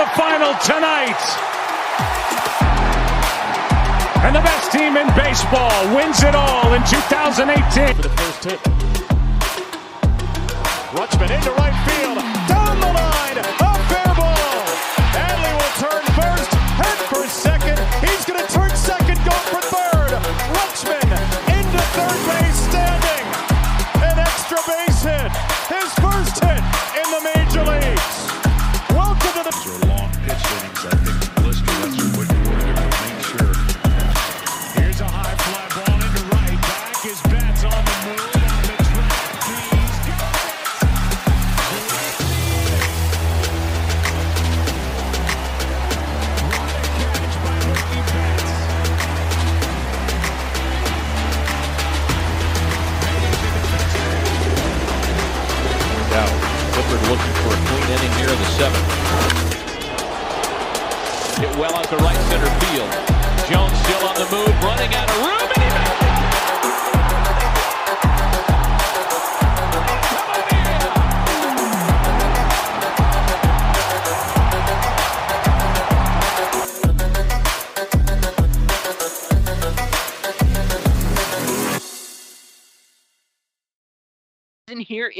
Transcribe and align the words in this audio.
the 0.00 0.06
final 0.16 0.54
tonight. 0.64 1.20
And 4.24 4.34
the 4.34 4.40
best 4.40 4.72
team 4.72 4.96
in 4.96 5.06
baseball 5.14 5.94
wins 5.94 6.22
it 6.22 6.34
all 6.34 6.72
in 6.72 6.82
2018. 6.84 7.96
For 7.96 8.02
the 8.02 8.08
first 8.08 8.44
hit. 8.44 8.60
Rutschman 10.96 11.30
into 11.36 11.50
right 11.50 11.76
field. 11.86 12.29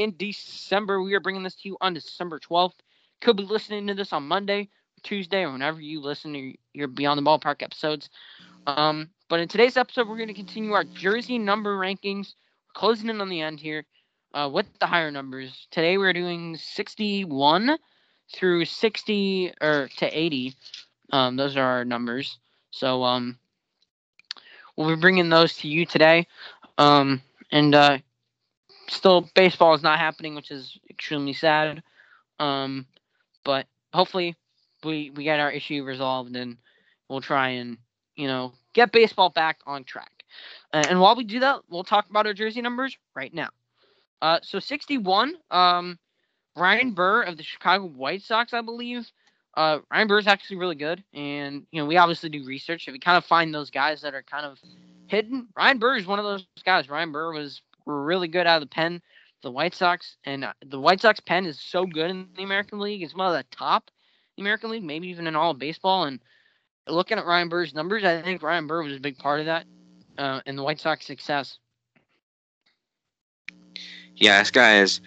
In 0.03 0.15
December. 0.17 1.03
We 1.03 1.15
are 1.15 1.21
bringing 1.21 1.43
this 1.43 1.57
to 1.57 1.69
you 1.69 1.77
on 1.81 1.95
December 1.95 2.39
12th. 2.39 2.75
Could 3.21 3.37
be 3.37 3.45
listening 3.45 3.87
to 3.89 3.95
this 3.95 4.13
on 4.13 4.27
Monday, 4.27 4.71
Tuesday, 5.03 5.43
or 5.43 5.53
whenever 5.53 5.81
you 5.81 6.01
listen 6.01 6.33
to 6.33 6.55
your 6.73 6.89
Beyond 6.89 7.19
the 7.19 7.23
Ballpark 7.23 7.63
episodes. 7.63 8.09
Um, 8.67 9.11
but 9.29 9.41
in 9.41 9.49
today's 9.49 9.77
episode, 9.77 10.09
we're 10.09 10.17
going 10.17 10.29
to 10.29 10.35
continue 10.35 10.73
our 10.73 10.85
jersey 10.85 11.39
number 11.39 11.79
rankings. 11.79 12.35
We're 12.69 12.81
closing 12.81 13.11
in 13.11 13.21
on 13.21 13.29
the 13.29 13.43
end 13.43 13.61
here 13.61 13.85
uh, 14.33 14.49
with 14.51 14.67
the 14.79 14.87
higher 14.87 15.11
numbers. 15.11 15.67
Today, 15.71 15.99
we're 15.99 16.15
doing 16.15 16.57
61 16.57 17.77
through 18.35 18.65
60 18.65 19.53
or 19.61 19.89
to 19.99 20.07
80. 20.07 20.55
Um, 21.13 21.37
those 21.37 21.57
are 21.57 21.65
our 21.65 21.85
numbers. 21.85 22.39
So 22.71 23.03
um, 23.05 23.39
we'll 24.77 24.95
be 24.95 25.01
bringing 25.01 25.29
those 25.29 25.57
to 25.59 25.69
you 25.69 25.85
today. 25.85 26.27
Um, 26.79 27.21
and 27.53 27.75
uh, 27.75 27.99
still 28.91 29.29
baseball 29.35 29.75
is 29.75 29.83
not 29.83 29.99
happening, 29.99 30.35
which 30.35 30.51
is 30.51 30.79
extremely 30.89 31.33
sad. 31.33 31.83
Um, 32.39 32.87
but 33.45 33.67
hopefully 33.93 34.37
we 34.85 35.11
we 35.11 35.25
get 35.25 35.41
our 35.41 35.51
issue 35.51 35.85
resolved 35.85 36.37
and 36.37 36.57
we'll 37.09 37.21
try 37.21 37.51
and 37.51 37.79
you 38.17 38.27
know 38.27 38.53
get 38.73 38.93
baseball 38.93 39.31
back 39.31 39.59
on 39.67 39.85
track. 39.85 40.25
And 40.73 41.01
while 41.01 41.17
we 41.17 41.25
do 41.25 41.41
that, 41.41 41.61
we'll 41.69 41.85
talk 41.85 42.09
about 42.09 42.27
our 42.27 42.35
jersey 42.35 42.63
numbers 42.63 42.97
right 43.17 43.35
now. 43.35 43.49
Uh, 44.23 44.39
so 44.43 44.61
61, 44.61 45.35
um, 45.51 45.99
Ryan 46.57 46.93
Burr 46.93 47.23
of 47.23 47.37
the 47.37 47.43
Chicago 47.43 47.87
White 47.87 48.23
Sox, 48.23 48.53
I 48.53 48.61
believe. 48.61 49.11
Uh, 49.55 49.79
Ryan 49.91 50.07
Burr 50.07 50.19
is 50.21 50.27
actually 50.29 50.59
really 50.59 50.77
good, 50.77 51.03
and 51.13 51.67
you 51.73 51.81
know 51.81 51.87
we 51.87 51.97
obviously 51.97 52.29
do 52.29 52.45
research 52.45 52.87
and 52.87 52.93
we 52.93 53.01
kind 53.01 53.19
of 53.19 53.25
find 53.25 53.53
those 53.53 53.71
guys 53.71 54.03
that 54.03 54.15
are 54.15 54.23
kind 54.23 54.47
of 54.47 54.59
hidden. 55.09 55.49
Ryan 55.57 55.79
Burr 55.79 55.97
is 55.97 56.07
one 56.07 56.21
of 56.21 56.25
those 56.25 56.47
guys. 56.65 56.89
Ryan 56.89 57.11
Burr 57.11 57.33
was 57.33 57.61
really 57.91 58.29
good 58.29 58.47
out 58.47 58.63
of 58.63 58.69
the 58.69 58.75
pen, 58.75 59.01
the 59.43 59.51
White 59.51 59.75
Sox, 59.75 60.17
and 60.25 60.45
uh, 60.45 60.53
the 60.65 60.81
White 60.81 61.01
Sox 61.01 61.21
pen 61.21 61.47
is 61.47 61.61
so 61.61 61.87
good 61.87 62.11
in 62.11 62.29
the 62.37 62.43
American 62.43 62.79
League. 62.79 63.03
It's 63.03 63.15
one 63.15 63.27
of 63.27 63.33
the 63.33 63.57
top 63.57 63.91
in 64.37 64.45
the 64.45 64.49
American 64.49 64.71
League, 64.71 64.85
maybe 64.85 65.09
even 65.09 65.27
in 65.27 65.37
all 65.37 65.53
of 65.53 65.59
baseball. 65.59 66.05
And 66.05 66.21
looking 66.87 67.19
at 67.19 67.27
Ryan 67.27 67.49
Burr's 67.49 67.75
numbers, 67.75 68.05
I 68.05 68.23
think 68.23 68.43
Ryan 68.43 68.67
Burr 68.67 68.83
was 68.83 68.97
a 68.97 69.01
big 69.01 69.19
part 69.19 69.41
of 69.41 69.47
that 69.47 69.67
uh, 70.19 70.41
in 70.47 70.57
the 70.57 70.63
White 70.63 70.81
Sox 70.81 71.07
success. 71.07 71.59
Yeah, 74.17 74.39
this 74.39 74.51
guy 74.51 74.81
is. 74.81 75.01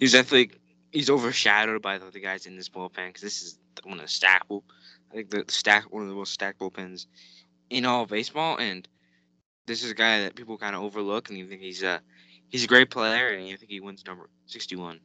He's 0.00 0.12
definitely 0.12 0.58
he's 0.90 1.10
overshadowed 1.10 1.82
by 1.82 1.98
the 1.98 2.06
other 2.06 2.20
guys 2.20 2.46
in 2.46 2.56
this 2.56 2.68
bullpen 2.68 3.08
because 3.08 3.22
this 3.22 3.42
is 3.42 3.58
one 3.82 3.98
of 3.98 4.04
the 4.04 4.06
stackable. 4.06 4.62
I 5.10 5.16
think 5.16 5.30
the 5.30 5.44
stack 5.48 5.92
one 5.92 6.02
of 6.02 6.08
the 6.08 6.14
most 6.14 6.32
stacked 6.32 6.58
bullpens 6.58 7.06
in 7.70 7.84
all 7.84 8.06
baseball, 8.06 8.56
and 8.56 8.88
this 9.66 9.82
is 9.84 9.90
a 9.90 9.94
guy 9.94 10.20
that 10.22 10.34
people 10.34 10.56
kind 10.56 10.74
of 10.74 10.82
overlook, 10.82 11.28
and 11.28 11.38
you 11.38 11.46
think 11.46 11.60
he's 11.60 11.82
a 11.82 12.00
he's 12.54 12.62
a 12.62 12.68
great 12.68 12.88
player, 12.88 13.30
and 13.30 13.42
I 13.52 13.56
think 13.56 13.68
he 13.68 13.80
wins 13.80 14.04
number 14.06 14.30
sixty 14.46 14.76
one. 14.76 15.00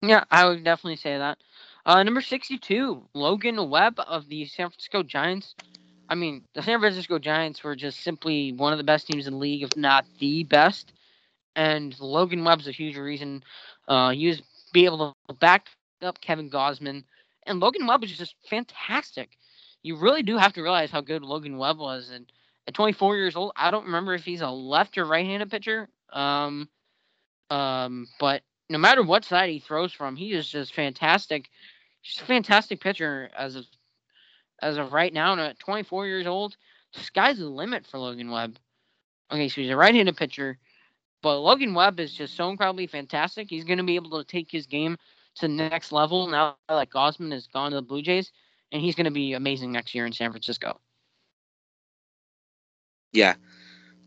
Yeah, 0.00 0.24
I 0.30 0.46
would 0.46 0.64
definitely 0.64 0.96
say 0.96 1.18
that. 1.18 1.36
Uh, 1.84 2.02
number 2.02 2.22
62, 2.22 3.02
Logan 3.12 3.68
Webb 3.68 4.00
of 4.06 4.28
the 4.28 4.46
San 4.46 4.70
Francisco 4.70 5.02
Giants. 5.02 5.54
I 6.08 6.14
mean, 6.14 6.44
the 6.54 6.62
San 6.62 6.80
Francisco 6.80 7.18
Giants 7.18 7.62
were 7.62 7.76
just 7.76 8.00
simply 8.00 8.52
one 8.52 8.72
of 8.72 8.78
the 8.78 8.84
best 8.84 9.06
teams 9.06 9.26
in 9.26 9.34
the 9.34 9.38
league, 9.38 9.62
if 9.62 9.76
not 9.76 10.06
the 10.18 10.44
best. 10.44 10.94
And 11.54 11.98
Logan 12.00 12.44
Webb's 12.44 12.66
a 12.66 12.72
huge 12.72 12.96
reason. 12.96 13.44
Uh, 13.86 14.10
he 14.10 14.28
was 14.28 14.42
be 14.72 14.86
able 14.86 15.14
to 15.28 15.34
back 15.34 15.66
up 16.00 16.18
Kevin 16.22 16.48
Gausman. 16.48 17.04
And 17.46 17.60
Logan 17.60 17.86
Webb 17.86 18.00
was 18.00 18.16
just 18.16 18.36
fantastic. 18.48 19.36
You 19.82 19.96
really 19.96 20.22
do 20.22 20.38
have 20.38 20.54
to 20.54 20.62
realize 20.62 20.90
how 20.90 21.02
good 21.02 21.22
Logan 21.22 21.58
Webb 21.58 21.78
was. 21.78 22.10
And 22.10 22.24
at 22.66 22.74
24 22.74 23.16
years 23.16 23.36
old, 23.36 23.52
I 23.56 23.70
don't 23.70 23.86
remember 23.86 24.14
if 24.14 24.24
he's 24.24 24.42
a 24.42 24.50
left 24.50 24.98
or 24.98 25.04
right-handed 25.04 25.50
pitcher. 25.50 25.88
Um, 26.12 26.68
um, 27.50 28.08
but 28.18 28.42
no 28.68 28.78
matter 28.78 29.02
what 29.02 29.24
side 29.24 29.50
he 29.50 29.58
throws 29.58 29.92
from, 29.92 30.16
he 30.16 30.32
is 30.32 30.48
just 30.48 30.74
fantastic. 30.74 31.50
He's 32.02 32.22
a 32.22 32.26
fantastic 32.26 32.80
pitcher 32.80 33.30
as 33.36 33.56
of 33.56 33.66
as 34.62 34.76
of 34.76 34.92
right 34.92 35.12
now. 35.12 35.32
And 35.32 35.40
at 35.40 35.58
24 35.58 36.06
years 36.06 36.26
old, 36.26 36.56
sky's 36.92 37.38
the 37.38 37.46
limit 37.46 37.86
for 37.86 37.98
Logan 37.98 38.30
Webb. 38.30 38.58
Okay, 39.32 39.48
so 39.48 39.60
he's 39.60 39.70
a 39.70 39.76
right-handed 39.76 40.16
pitcher, 40.16 40.58
but 41.22 41.38
Logan 41.38 41.72
Webb 41.72 42.00
is 42.00 42.12
just 42.12 42.36
so 42.36 42.50
incredibly 42.50 42.86
fantastic. 42.86 43.48
He's 43.48 43.64
going 43.64 43.78
to 43.78 43.84
be 43.84 43.94
able 43.94 44.18
to 44.18 44.24
take 44.24 44.50
his 44.50 44.66
game 44.66 44.96
to 45.36 45.42
the 45.42 45.52
next 45.52 45.92
level 45.92 46.26
now 46.26 46.56
that 46.68 46.90
Gausman 46.90 47.32
has 47.32 47.46
gone 47.46 47.70
to 47.70 47.76
the 47.76 47.82
Blue 47.82 48.02
Jays, 48.02 48.32
and 48.72 48.82
he's 48.82 48.96
going 48.96 49.04
to 49.04 49.12
be 49.12 49.34
amazing 49.34 49.70
next 49.70 49.94
year 49.94 50.04
in 50.04 50.12
San 50.12 50.32
Francisco. 50.32 50.80
Yeah, 53.12 53.34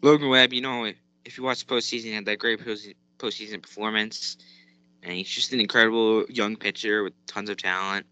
Logan 0.02 0.30
Webb. 0.30 0.54
You 0.54 0.62
know, 0.62 0.92
if 1.26 1.38
you 1.38 1.44
watch 1.44 1.66
the 1.66 1.74
postseason, 1.74 2.04
he 2.06 2.14
had 2.14 2.26
that 2.26 2.40
great 2.40 2.64
post- 2.64 2.94
postseason 3.18 3.62
performance, 3.62 4.38
and 5.02 5.14
he's 5.14 5.30
just 5.30 5.54
an 5.54 5.60
incredible 5.60 6.26
young 6.30 6.56
pitcher 6.56 7.04
with 7.04 7.14
tons 7.28 7.50
of 7.50 7.58
talent. 7.58 8.06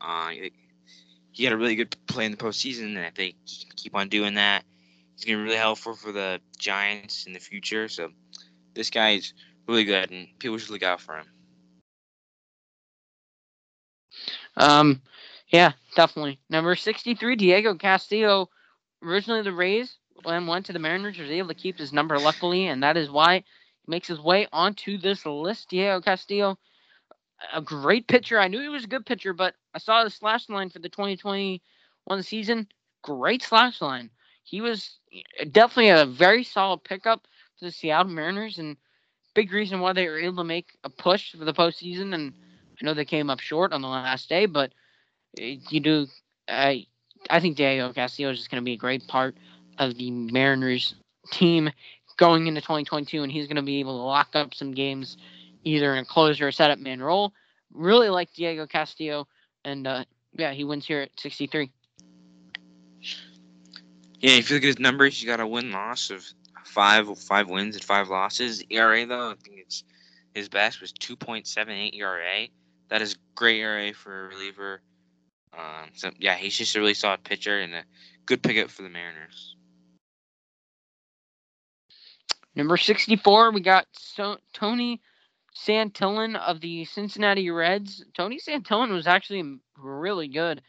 Uh, 0.00 0.30
he 1.32 1.44
had 1.44 1.52
a 1.52 1.56
really 1.56 1.76
good 1.76 1.94
play 2.06 2.26
in 2.26 2.32
the 2.32 2.36
postseason, 2.36 2.96
and 2.96 2.98
I 2.98 3.10
think 3.10 3.36
he 3.44 3.64
can 3.64 3.76
keep 3.76 3.94
on 3.94 4.08
doing 4.08 4.34
that. 4.34 4.64
He's 5.14 5.24
gonna 5.24 5.38
be 5.38 5.44
really 5.44 5.56
helpful 5.56 5.94
for 5.94 6.12
the 6.12 6.40
Giants 6.58 7.26
in 7.26 7.32
the 7.32 7.38
future. 7.38 7.88
So 7.88 8.10
this 8.74 8.90
guy 8.90 9.10
is 9.10 9.34
really 9.66 9.84
good, 9.84 10.10
and 10.10 10.28
people 10.38 10.58
should 10.58 10.70
look 10.70 10.82
out 10.82 11.00
for 11.00 11.16
him. 11.16 11.26
Um, 14.56 15.02
yeah, 15.48 15.72
definitely. 15.94 16.40
Number 16.48 16.74
63, 16.74 17.36
Diego 17.36 17.74
Castillo. 17.74 18.48
Originally 19.02 19.42
the 19.42 19.52
Rays, 19.52 19.96
went 20.24 20.66
to 20.66 20.72
the 20.72 20.78
Mariners, 20.78 21.18
was 21.18 21.30
able 21.30 21.48
to 21.48 21.54
keep 21.54 21.78
his 21.78 21.92
number 21.92 22.18
luckily, 22.18 22.66
and 22.66 22.82
that 22.82 22.96
is 22.96 23.10
why 23.10 23.38
he 23.38 23.44
makes 23.86 24.08
his 24.08 24.20
way 24.20 24.46
onto 24.52 24.98
this 24.98 25.24
list. 25.26 25.68
Diego 25.68 26.00
Castillo, 26.00 26.58
a 27.52 27.60
great 27.60 28.06
pitcher. 28.06 28.38
I 28.38 28.48
knew 28.48 28.60
he 28.60 28.68
was 28.68 28.84
a 28.84 28.88
good 28.88 29.06
pitcher, 29.06 29.32
but 29.32 29.54
I 29.74 29.78
saw 29.78 30.04
the 30.04 30.10
slash 30.10 30.48
line 30.48 30.70
for 30.70 30.78
the 30.78 30.88
2021 30.88 32.22
season. 32.22 32.68
Great 33.02 33.42
slash 33.42 33.80
line. 33.80 34.10
He 34.42 34.60
was 34.60 34.98
definitely 35.52 35.90
a 35.90 36.06
very 36.06 36.44
solid 36.44 36.84
pickup 36.84 37.26
for 37.58 37.66
the 37.66 37.72
Seattle 37.72 38.12
Mariners, 38.12 38.58
and 38.58 38.76
big 39.34 39.52
reason 39.52 39.80
why 39.80 39.92
they 39.92 40.08
were 40.08 40.18
able 40.18 40.36
to 40.36 40.44
make 40.44 40.76
a 40.84 40.90
push 40.90 41.32
for 41.32 41.44
the 41.44 41.54
postseason. 41.54 42.14
And 42.14 42.34
I 42.80 42.84
know 42.84 42.94
they 42.94 43.04
came 43.04 43.30
up 43.30 43.40
short 43.40 43.72
on 43.72 43.82
the 43.82 43.88
last 43.88 44.28
day, 44.28 44.46
but 44.46 44.72
uh, 45.40 45.44
you 45.70 45.80
do. 45.80 46.06
I 46.48 46.86
I 47.28 47.40
think 47.40 47.56
Diego 47.56 47.92
Castillo 47.92 48.30
is 48.30 48.38
just 48.38 48.50
going 48.50 48.62
to 48.62 48.64
be 48.64 48.72
a 48.72 48.78
great 48.78 49.06
part 49.06 49.36
of 49.80 49.96
the 49.96 50.10
Mariners 50.10 50.94
team 51.32 51.70
going 52.16 52.46
into 52.46 52.60
2022, 52.60 53.22
and 53.22 53.32
he's 53.32 53.46
going 53.46 53.56
to 53.56 53.62
be 53.62 53.80
able 53.80 53.98
to 53.98 54.04
lock 54.04 54.28
up 54.34 54.54
some 54.54 54.72
games 54.72 55.16
either 55.64 55.92
in 55.94 56.02
a 56.02 56.04
closer 56.04 56.46
or 56.46 56.52
setup 56.52 56.78
man 56.78 57.02
role. 57.02 57.32
Really 57.72 58.10
like 58.10 58.32
Diego 58.34 58.66
Castillo, 58.66 59.26
and 59.64 59.86
uh, 59.86 60.04
yeah, 60.34 60.52
he 60.52 60.64
wins 60.64 60.86
here 60.86 61.00
at 61.00 61.18
63. 61.18 61.70
Yeah, 64.20 64.32
if 64.32 64.50
you 64.50 64.56
look 64.56 64.64
at 64.64 64.66
his 64.66 64.78
numbers, 64.78 65.18
he's 65.18 65.26
got 65.26 65.40
a 65.40 65.46
win 65.46 65.72
loss 65.72 66.10
of 66.10 66.24
five 66.64 67.18
five 67.18 67.48
wins 67.48 67.74
and 67.74 67.84
five 67.84 68.10
losses. 68.10 68.62
ERA 68.68 69.06
though, 69.06 69.30
I 69.30 69.34
think 69.42 69.60
it's 69.60 69.82
his 70.34 70.48
best 70.48 70.80
was 70.80 70.92
2.78 70.92 71.94
ERA. 71.96 72.48
That 72.88 73.02
is 73.02 73.16
great 73.34 73.60
ERA 73.60 73.94
for 73.94 74.26
a 74.26 74.28
reliever. 74.28 74.82
Um, 75.56 75.90
so 75.94 76.10
yeah, 76.18 76.36
he's 76.36 76.56
just 76.56 76.76
a 76.76 76.80
really 76.80 76.94
solid 76.94 77.24
pitcher 77.24 77.60
and 77.60 77.74
a 77.74 77.84
good 78.26 78.42
pickup 78.42 78.70
for 78.70 78.82
the 78.82 78.90
Mariners. 78.90 79.56
Number 82.54 82.76
64, 82.76 83.52
we 83.52 83.60
got 83.60 83.86
so- 83.92 84.38
Tony 84.52 85.00
Santillan 85.54 86.36
of 86.36 86.60
the 86.60 86.84
Cincinnati 86.84 87.50
Reds. 87.50 88.04
Tony 88.14 88.38
Santillan 88.38 88.92
was 88.92 89.06
actually 89.06 89.58
really 89.76 90.28
good 90.28 90.62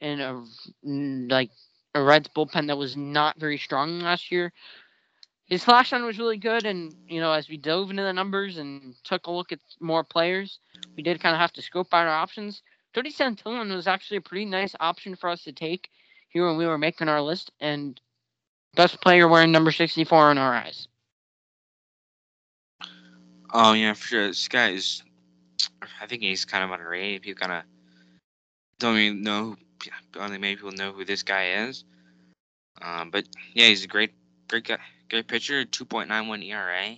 in 0.00 0.20
a 0.20 0.44
like 0.82 1.50
a 1.94 2.02
Reds 2.02 2.28
bullpen 2.34 2.68
that 2.68 2.78
was 2.78 2.96
not 2.96 3.38
very 3.38 3.58
strong 3.58 4.00
last 4.00 4.30
year. 4.30 4.52
His 5.46 5.62
slash 5.62 5.90
line 5.90 6.04
was 6.04 6.18
really 6.18 6.36
good, 6.36 6.64
and 6.64 6.94
you 7.08 7.20
know, 7.20 7.32
as 7.32 7.48
we 7.48 7.56
dove 7.56 7.90
into 7.90 8.04
the 8.04 8.12
numbers 8.12 8.56
and 8.56 8.94
took 9.02 9.26
a 9.26 9.32
look 9.32 9.50
at 9.50 9.58
more 9.80 10.04
players, 10.04 10.60
we 10.96 11.02
did 11.02 11.20
kind 11.20 11.34
of 11.34 11.40
have 11.40 11.52
to 11.54 11.62
scope 11.62 11.92
out 11.92 12.06
our 12.06 12.14
options. 12.14 12.62
Tony 12.94 13.12
Santillan 13.12 13.74
was 13.74 13.88
actually 13.88 14.18
a 14.18 14.22
pretty 14.22 14.44
nice 14.44 14.74
option 14.78 15.16
for 15.16 15.28
us 15.28 15.42
to 15.44 15.52
take 15.52 15.90
here 16.28 16.46
when 16.46 16.56
we 16.56 16.66
were 16.66 16.78
making 16.78 17.08
our 17.08 17.20
list, 17.20 17.50
and 17.60 18.00
best 18.76 19.00
player 19.00 19.26
wearing 19.26 19.50
number 19.50 19.72
64 19.72 20.30
in 20.30 20.38
our 20.38 20.54
eyes. 20.54 20.86
Oh 23.52 23.72
yeah, 23.72 23.94
for 23.94 24.06
sure. 24.06 24.26
This 24.28 24.48
guy 24.48 24.70
is. 24.70 25.02
I 26.00 26.06
think 26.06 26.22
he's 26.22 26.44
kind 26.44 26.64
of 26.64 26.70
underrated. 26.70 27.22
People 27.22 27.40
kind 27.40 27.52
of 27.52 27.64
don't 28.78 28.98
even 28.98 29.22
know. 29.22 29.56
Only 30.18 30.38
many 30.38 30.56
people 30.56 30.72
know 30.72 30.92
who 30.92 31.04
this 31.04 31.22
guy 31.22 31.66
is. 31.66 31.84
Um, 32.82 33.10
but 33.10 33.24
yeah, 33.54 33.66
he's 33.66 33.84
a 33.84 33.88
great, 33.88 34.12
great 34.48 34.64
guy, 34.64 34.78
great 35.08 35.26
pitcher. 35.26 35.64
Two 35.64 35.84
point 35.84 36.08
nine 36.08 36.28
one 36.28 36.42
ERA. 36.42 36.96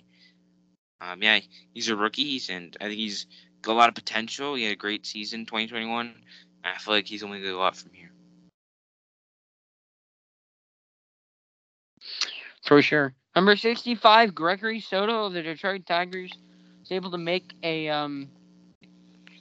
Um, 1.00 1.22
yeah, 1.22 1.40
he's 1.74 1.88
a 1.88 1.96
rookie, 1.96 2.40
and 2.48 2.76
I 2.80 2.84
think 2.84 2.98
he's 2.98 3.26
got 3.62 3.72
a 3.72 3.74
lot 3.74 3.88
of 3.88 3.94
potential. 3.94 4.54
He 4.54 4.64
had 4.64 4.72
a 4.72 4.76
great 4.76 5.04
season, 5.06 5.46
2021. 5.46 6.14
I 6.64 6.78
feel 6.78 6.94
like 6.94 7.06
he's 7.06 7.24
only 7.24 7.38
going 7.38 7.50
to 7.50 7.56
go 7.56 7.62
up 7.62 7.74
from 7.74 7.90
here. 7.92 8.10
For 12.64 12.80
sure. 12.82 13.14
Number 13.34 13.56
65, 13.56 14.34
Gregory 14.34 14.80
Soto 14.80 15.26
of 15.26 15.32
the 15.32 15.42
Detroit 15.42 15.86
Tigers 15.86 16.32
was 16.80 16.92
able 16.92 17.10
to 17.12 17.18
make 17.18 17.54
a 17.62 17.88
um, 17.88 18.28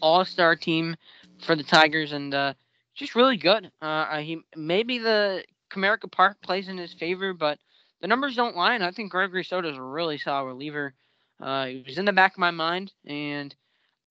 all-star 0.01 0.55
team 0.55 0.95
for 1.39 1.57
the 1.57 1.63
Tigers 1.63 2.13
and 2.13 2.33
uh, 2.33 2.53
just 2.95 3.15
really 3.15 3.35
good. 3.35 3.69
Uh, 3.81 4.19
he 4.19 4.39
maybe 4.55 4.97
the 4.97 5.43
Comerica 5.69 6.09
Park 6.09 6.37
plays 6.41 6.69
in 6.69 6.77
his 6.77 6.93
favor, 6.93 7.33
but 7.33 7.59
the 7.99 8.07
numbers 8.07 8.35
don't 8.35 8.55
lie. 8.55 8.75
And 8.75 8.83
I 8.83 8.91
think 8.91 9.11
Gregory 9.11 9.43
Soto 9.43 9.69
is 9.69 9.77
a 9.77 9.81
really 9.81 10.17
solid 10.17 10.47
reliever. 10.47 10.93
Uh, 11.41 11.65
he 11.65 11.83
was 11.85 11.97
in 11.97 12.05
the 12.05 12.13
back 12.13 12.33
of 12.33 12.39
my 12.39 12.51
mind, 12.51 12.93
and 13.05 13.53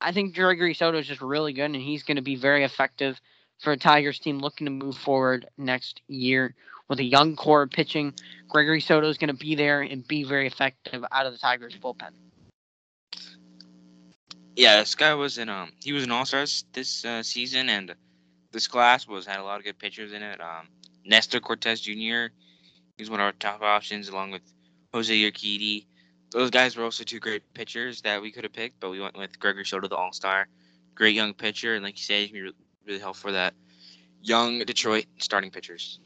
I 0.01 0.13
think 0.13 0.35
Gregory 0.35 0.75
Soto 0.75 0.99
is 0.99 1.07
just 1.07 1.23
really 1.23 1.55
good, 1.55 1.65
and 1.65 1.77
he's 1.77 2.03
going 2.03 2.17
to 2.17 2.23
be 2.23 2.37
very 2.37 2.65
effective 2.65 3.19
for 3.61 3.73
a 3.73 3.79
Tigers 3.79 4.19
team 4.19 4.41
looking 4.41 4.67
to 4.67 4.71
move 4.71 4.97
forward 4.97 5.47
next 5.57 6.03
year 6.07 6.55
with 6.91 6.99
a 6.99 7.05
young 7.05 7.37
core 7.37 7.67
pitching. 7.67 8.13
Gregory 8.49 8.81
Soto 8.81 9.09
is 9.09 9.17
going 9.17 9.29
to 9.29 9.35
be 9.35 9.55
there 9.55 9.81
and 9.81 10.07
be 10.07 10.25
very 10.25 10.47
effective 10.47 11.03
out 11.13 11.25
of 11.25 11.33
the 11.33 11.39
Tigers 11.39 11.75
bullpen. 11.81 12.11
Yeah, 14.57 14.81
this 14.81 14.97
guy 14.97 15.15
was 15.15 15.39
in 15.39 15.49
um 15.49 15.71
he 15.83 15.93
was 15.93 16.05
an 16.05 16.11
all 16.11 16.27
star 16.27 16.45
this 16.73 17.05
uh, 17.05 17.23
season, 17.23 17.71
and 17.71 17.95
this 18.51 18.67
class 18.67 19.07
was 19.07 19.25
had 19.25 19.39
a 19.39 19.45
lot 19.45 19.59
of 19.59 19.65
good 19.65 19.79
pitchers 19.79 20.13
in 20.13 20.23
it. 20.23 20.41
Um, 20.41 20.69
Nestor 21.07 21.41
Cortes 21.41 21.81
Jr. 21.81 22.35
He's 22.99 23.09
one 23.09 23.21
of 23.21 23.25
our 23.25 23.33
top 23.33 23.63
options, 23.63 24.09
along 24.09 24.33
with 24.33 24.43
Jose 24.93 25.15
Urquidy. 25.15 25.87
Those 26.33 26.51
guys 26.51 26.77
were 26.77 26.85
also 26.85 27.05
two 27.05 27.21
great 27.21 27.43
pitchers 27.55 28.03
that 28.03 28.21
we 28.21 28.31
could 28.31 28.45
have 28.45 28.53
picked, 28.53 28.81
but 28.81 28.91
we 28.91 29.01
went 29.01 29.17
with 29.17 29.39
Gregory 29.39 29.65
Soto, 29.65 29.89
the 29.89 29.97
All 29.97 30.13
Star, 30.13 30.49
great 30.95 31.15
young 31.15 31.33
pitcher, 31.33 31.75
and 31.77 31.85
like 31.85 31.97
you 31.97 32.05
said, 32.05 32.29
he 32.29 32.41
really 32.41 32.99
helpful 32.99 33.31
for 33.31 33.33
that 33.33 33.55
young 34.21 34.59
Detroit 34.59 35.07
starting 35.19 35.51
pitchers. 35.51 36.01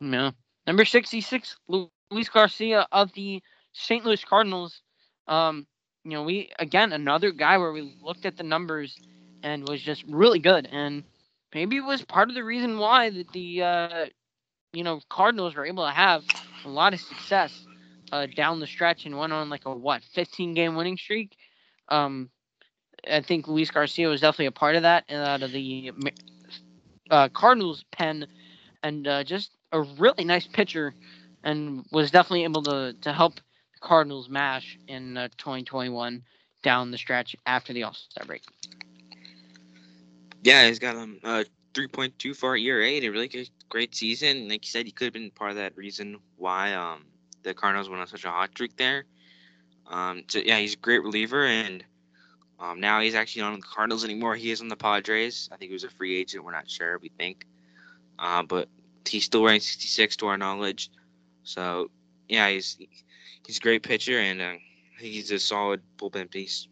No. 0.00 0.32
Number 0.66 0.84
66, 0.84 1.56
Luis 1.68 2.28
Garcia 2.28 2.86
of 2.92 3.12
the 3.12 3.42
St. 3.72 4.04
Louis 4.04 4.24
Cardinals. 4.24 4.82
Um, 5.28 5.66
you 6.04 6.12
know, 6.12 6.22
we 6.22 6.50
again 6.58 6.92
another 6.92 7.30
guy 7.30 7.58
where 7.58 7.72
we 7.72 7.96
looked 8.02 8.24
at 8.24 8.36
the 8.36 8.42
numbers 8.42 8.98
and 9.42 9.68
was 9.68 9.82
just 9.82 10.04
really 10.08 10.38
good, 10.38 10.68
and 10.70 11.04
maybe 11.54 11.76
it 11.76 11.84
was 11.84 12.02
part 12.02 12.28
of 12.28 12.34
the 12.34 12.44
reason 12.44 12.78
why 12.78 13.10
that 13.10 13.30
the 13.32 13.62
uh, 13.62 14.06
you 14.72 14.82
know 14.82 15.00
Cardinals 15.10 15.54
were 15.54 15.66
able 15.66 15.84
to 15.84 15.92
have 15.92 16.24
a 16.64 16.68
lot 16.68 16.94
of 16.94 17.00
success 17.00 17.66
uh, 18.12 18.26
down 18.34 18.60
the 18.60 18.66
stretch 18.66 19.04
and 19.06 19.18
went 19.18 19.32
on 19.32 19.50
like 19.50 19.66
a 19.66 19.74
what 19.74 20.02
15 20.02 20.54
game 20.54 20.74
winning 20.74 20.96
streak. 20.96 21.36
Um, 21.88 22.30
I 23.10 23.20
think 23.20 23.48
Luis 23.48 23.70
Garcia 23.70 24.08
was 24.08 24.20
definitely 24.20 24.46
a 24.46 24.52
part 24.52 24.76
of 24.76 24.82
that 24.82 25.04
and 25.08 25.22
out 25.22 25.42
of 25.42 25.52
the 25.52 25.92
uh, 27.10 27.28
Cardinals 27.28 27.84
pen, 27.92 28.26
and 28.82 29.06
uh, 29.06 29.24
just 29.24 29.50
a 29.72 29.80
really 29.80 30.24
nice 30.24 30.46
pitcher, 30.46 30.94
and 31.42 31.84
was 31.90 32.10
definitely 32.10 32.44
able 32.44 32.62
to 32.64 32.94
to 33.02 33.12
help 33.12 33.36
the 33.36 33.80
Cardinals 33.80 34.28
mash 34.28 34.78
in 34.88 35.16
uh, 35.16 35.28
2021 35.38 36.22
down 36.62 36.90
the 36.90 36.98
stretch 36.98 37.36
after 37.46 37.72
the 37.72 37.84
All 37.84 37.94
Star 37.94 38.26
break. 38.26 38.42
Yeah, 40.42 40.66
he's 40.66 40.78
got 40.78 40.96
um, 40.96 41.18
a 41.22 41.44
3.24 41.74 42.62
ERA 42.62 42.88
and 42.88 43.04
a 43.04 43.08
really 43.10 43.28
good, 43.28 43.48
great 43.68 43.94
season. 43.94 44.48
Like 44.48 44.64
you 44.64 44.70
said, 44.70 44.86
he 44.86 44.92
could 44.92 45.04
have 45.06 45.12
been 45.12 45.30
part 45.30 45.50
of 45.50 45.56
that 45.56 45.76
reason 45.76 46.18
why 46.36 46.74
um 46.74 47.04
the 47.42 47.54
Cardinals 47.54 47.88
went 47.88 48.00
on 48.00 48.06
such 48.06 48.24
a 48.24 48.30
hot 48.30 48.50
streak 48.50 48.76
there. 48.76 49.04
Um, 49.86 50.24
so 50.28 50.38
yeah, 50.38 50.58
he's 50.58 50.74
a 50.74 50.78
great 50.78 51.02
reliever, 51.02 51.44
and 51.46 51.84
um, 52.58 52.80
now 52.80 53.00
he's 53.00 53.14
actually 53.14 53.42
not 53.42 53.54
on 53.54 53.60
the 53.60 53.66
Cardinals 53.66 54.04
anymore. 54.04 54.36
He 54.36 54.50
is 54.50 54.60
on 54.60 54.68
the 54.68 54.76
Padres. 54.76 55.48
I 55.50 55.56
think 55.56 55.70
he 55.70 55.72
was 55.72 55.84
a 55.84 55.90
free 55.90 56.16
agent. 56.16 56.44
We're 56.44 56.52
not 56.52 56.70
sure. 56.70 56.98
We 56.98 57.10
think, 57.18 57.46
uh, 58.18 58.42
but 58.42 58.68
he's 59.08 59.24
still 59.24 59.44
ranked 59.44 59.64
66 59.64 60.16
to 60.16 60.26
our 60.26 60.36
knowledge. 60.36 60.90
So 61.42 61.90
yeah, 62.28 62.48
he's 62.48 62.78
he's 63.46 63.58
a 63.58 63.60
great 63.60 63.82
pitcher, 63.82 64.18
and 64.18 64.40
uh, 64.40 64.52
he's 64.98 65.30
a 65.30 65.38
solid 65.38 65.82
bullpen 65.98 66.30
piece. 66.30 66.68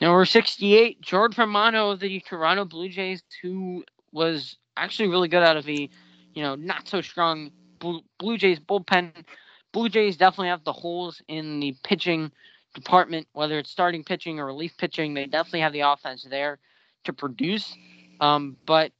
Number 0.00 0.24
68, 0.24 1.00
Jordan 1.00 1.36
Romano 1.38 1.90
of 1.90 2.00
the 2.00 2.20
Toronto 2.20 2.64
Blue 2.64 2.88
Jays, 2.88 3.22
who 3.40 3.84
was 4.10 4.56
actually 4.76 5.08
really 5.08 5.28
good 5.28 5.42
out 5.42 5.56
of 5.56 5.64
the, 5.64 5.88
you 6.34 6.42
know, 6.42 6.56
not 6.56 6.88
so 6.88 7.00
strong 7.00 7.52
Blue 7.78 8.38
Jays 8.38 8.58
bullpen. 8.58 9.12
Blue 9.72 9.88
Jays 9.88 10.16
definitely 10.16 10.48
have 10.48 10.64
the 10.64 10.72
holes 10.72 11.22
in 11.28 11.60
the 11.60 11.76
pitching 11.84 12.32
department, 12.74 13.26
whether 13.32 13.58
it's 13.58 13.70
starting 13.70 14.02
pitching 14.02 14.40
or 14.40 14.46
relief 14.46 14.76
pitching. 14.76 15.14
They 15.14 15.26
definitely 15.26 15.60
have 15.60 15.72
the 15.72 15.80
offense 15.80 16.26
there 16.28 16.58
to 17.04 17.12
produce. 17.12 17.74
Um, 18.22 18.56
but 18.66 18.92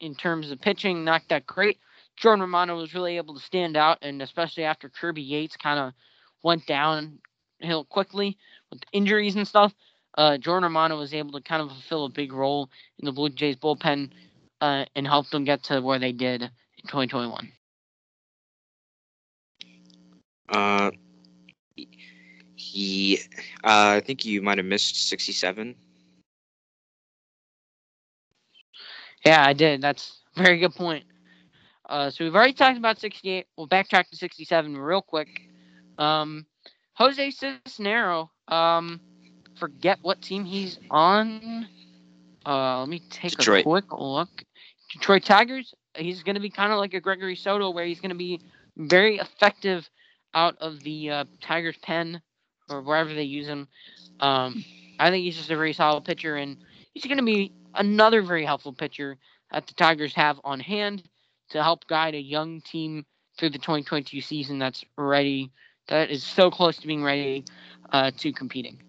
in 0.00 0.14
terms 0.14 0.50
of 0.50 0.60
pitching, 0.60 1.04
not 1.04 1.22
that 1.28 1.46
great. 1.46 1.78
Jordan 2.16 2.42
Romano 2.42 2.76
was 2.76 2.94
really 2.94 3.16
able 3.16 3.34
to 3.34 3.40
stand 3.40 3.76
out, 3.76 3.98
and 4.02 4.20
especially 4.20 4.64
after 4.64 4.88
Kirby 4.88 5.22
Yates 5.22 5.56
kind 5.56 5.78
of 5.78 5.92
went 6.42 6.66
downhill 6.66 7.84
quickly 7.88 8.36
with 8.70 8.82
injuries 8.92 9.36
and 9.36 9.46
stuff 9.46 9.72
uh, 10.18 10.36
Jordan 10.38 10.64
Romano 10.64 10.98
was 10.98 11.14
able 11.14 11.32
to 11.32 11.40
kind 11.40 11.62
of 11.62 11.70
fulfill 11.70 12.04
a 12.06 12.10
big 12.10 12.32
role 12.32 12.70
in 12.98 13.06
the 13.06 13.12
Blue 13.12 13.30
Jays 13.30 13.56
bullpen 13.56 14.10
uh, 14.60 14.84
and 14.94 15.06
help 15.06 15.28
them 15.30 15.44
get 15.44 15.62
to 15.64 15.80
where 15.80 15.98
they 15.98 16.12
did 16.12 16.42
in 16.42 16.50
2021. 16.84 17.50
Uh, 20.48 20.90
he, 22.56 23.18
uh, 23.64 23.96
I 23.96 24.02
think 24.04 24.24
you 24.24 24.42
might 24.42 24.58
have 24.58 24.66
missed 24.66 25.08
67. 25.08 25.74
Yeah, 29.24 29.44
I 29.46 29.52
did. 29.52 29.80
That's 29.80 30.20
a 30.36 30.42
very 30.42 30.58
good 30.58 30.74
point. 30.74 31.04
Uh, 31.88 32.10
so 32.10 32.24
we've 32.24 32.34
already 32.34 32.52
talked 32.52 32.78
about 32.78 32.98
68. 32.98 33.46
We'll 33.56 33.68
backtrack 33.68 34.08
to 34.08 34.16
67 34.16 34.76
real 34.76 35.02
quick. 35.02 35.28
Um, 35.98 36.46
Jose 36.94 37.28
Cisnero, 37.32 38.28
um, 38.48 39.00
forget 39.58 39.98
what 40.02 40.22
team 40.22 40.44
he's 40.44 40.78
on. 40.90 41.66
Uh, 42.46 42.80
let 42.80 42.88
me 42.88 43.00
take 43.10 43.32
Detroit. 43.32 43.60
a 43.60 43.62
quick 43.64 43.92
look. 43.92 44.44
Detroit 44.92 45.24
Tigers. 45.24 45.74
He's 45.96 46.22
going 46.22 46.34
to 46.34 46.40
be 46.40 46.50
kind 46.50 46.72
of 46.72 46.78
like 46.78 46.94
a 46.94 47.00
Gregory 47.00 47.36
Soto, 47.36 47.70
where 47.70 47.84
he's 47.84 48.00
going 48.00 48.10
to 48.10 48.16
be 48.16 48.40
very 48.76 49.18
effective 49.18 49.88
out 50.34 50.56
of 50.60 50.80
the 50.80 51.10
uh, 51.10 51.24
Tigers 51.40 51.76
pen 51.82 52.20
or 52.70 52.80
wherever 52.80 53.12
they 53.12 53.22
use 53.22 53.46
him. 53.46 53.68
Um, 54.20 54.64
I 54.98 55.10
think 55.10 55.24
he's 55.24 55.36
just 55.36 55.50
a 55.50 55.56
very 55.56 55.72
solid 55.72 56.04
pitcher, 56.04 56.36
and 56.36 56.56
he's 56.94 57.04
going 57.04 57.18
to 57.18 57.24
be 57.24 57.52
another 57.74 58.22
very 58.22 58.44
helpful 58.44 58.72
pitcher 58.72 59.18
that 59.52 59.66
the 59.66 59.74
Tigers 59.74 60.14
have 60.14 60.40
on 60.44 60.60
hand 60.60 61.02
to 61.50 61.62
help 61.62 61.86
guide 61.86 62.14
a 62.14 62.20
young 62.20 62.60
team 62.60 63.04
through 63.38 63.50
the 63.50 63.58
2022 63.58 64.20
season 64.20 64.58
that's 64.58 64.84
ready, 64.96 65.50
that 65.88 66.10
is 66.10 66.22
so 66.22 66.50
close 66.50 66.76
to 66.78 66.86
being 66.86 67.02
ready 67.02 67.44
uh, 67.92 68.10
to 68.18 68.32
competing. 68.32 68.82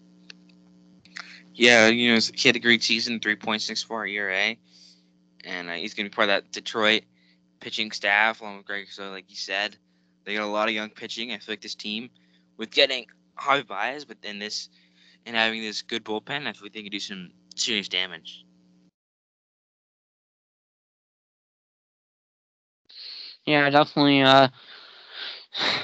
Yeah, 1.54 1.88
you 1.88 2.12
know, 2.12 2.20
he 2.34 2.48
had 2.48 2.56
a 2.56 2.60
great 2.60 2.82
season, 2.82 3.20
3.64 3.20 4.10
ERA. 4.10 4.56
And 5.44 5.68
uh, 5.68 5.74
he's 5.74 5.94
going 5.94 6.06
to 6.06 6.10
be 6.10 6.14
part 6.14 6.28
of 6.28 6.34
that 6.34 6.52
Detroit 6.52 7.04
pitching 7.60 7.92
staff, 7.92 8.40
along 8.40 8.58
with 8.58 8.66
Greg. 8.66 8.86
So, 8.90 9.10
like 9.10 9.26
you 9.28 9.36
said, 9.36 9.76
they 10.24 10.34
got 10.34 10.44
a 10.44 10.46
lot 10.46 10.68
of 10.68 10.74
young 10.74 10.90
pitching. 10.90 11.32
I 11.32 11.38
feel 11.38 11.52
like 11.52 11.60
this 11.60 11.74
team, 11.74 12.10
with 12.56 12.70
getting 12.70 13.06
Javy 13.38 13.66
Baez, 13.66 14.04
but 14.04 14.20
then 14.22 14.38
this, 14.38 14.68
and 15.26 15.36
having 15.36 15.60
this 15.60 15.82
good 15.82 16.04
bullpen, 16.04 16.46
I 16.46 16.52
feel 16.52 16.64
like 16.64 16.72
they 16.72 16.82
can 16.82 16.90
do 16.90 17.00
some 17.00 17.30
serious 17.56 17.88
damage. 17.88 18.43
Yeah, 23.46 23.68
definitely. 23.70 24.22
Uh, 24.22 24.48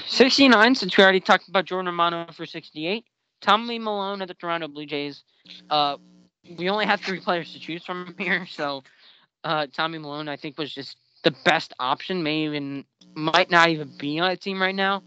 69, 0.07 0.75
since 0.75 0.97
we 0.97 1.03
already 1.03 1.19
talked 1.19 1.47
about 1.47 1.65
Jordan 1.65 1.87
Romano 1.87 2.27
for 2.33 2.45
68. 2.45 3.05
Tommy 3.41 3.79
Milone 3.79 4.21
at 4.21 4.27
the 4.27 4.33
Toronto 4.33 4.67
Blue 4.67 4.85
Jays. 4.85 5.23
Uh, 5.69 5.97
we 6.57 6.69
only 6.69 6.85
have 6.85 7.01
three 7.01 7.19
players 7.21 7.53
to 7.53 7.59
choose 7.59 7.83
from 7.83 8.15
here, 8.17 8.45
so 8.45 8.83
uh, 9.43 9.67
Tommy 9.73 9.97
Milone, 9.97 10.29
I 10.29 10.37
think, 10.37 10.57
was 10.57 10.73
just 10.73 10.97
the 11.23 11.33
best 11.45 11.73
option. 11.79 12.23
May 12.23 12.45
even 12.45 12.85
might 13.15 13.49
not 13.49 13.69
even 13.69 13.91
be 13.97 14.19
on 14.19 14.31
a 14.31 14.37
team 14.37 14.61
right 14.61 14.75
now. 14.75 15.03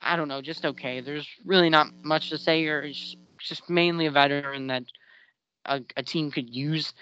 I 0.00 0.16
don't 0.16 0.28
know, 0.28 0.42
just 0.42 0.64
okay. 0.64 1.00
There's 1.00 1.28
really 1.44 1.70
not 1.70 1.88
much 2.02 2.30
to 2.30 2.38
say 2.38 2.60
here. 2.60 2.82
It's 2.82 3.16
just 3.38 3.68
mainly 3.68 4.06
a 4.06 4.10
veteran 4.10 4.66
that 4.68 4.84
a, 5.64 5.80
a 5.96 6.02
team 6.02 6.30
could 6.30 6.48
use. 6.54 6.92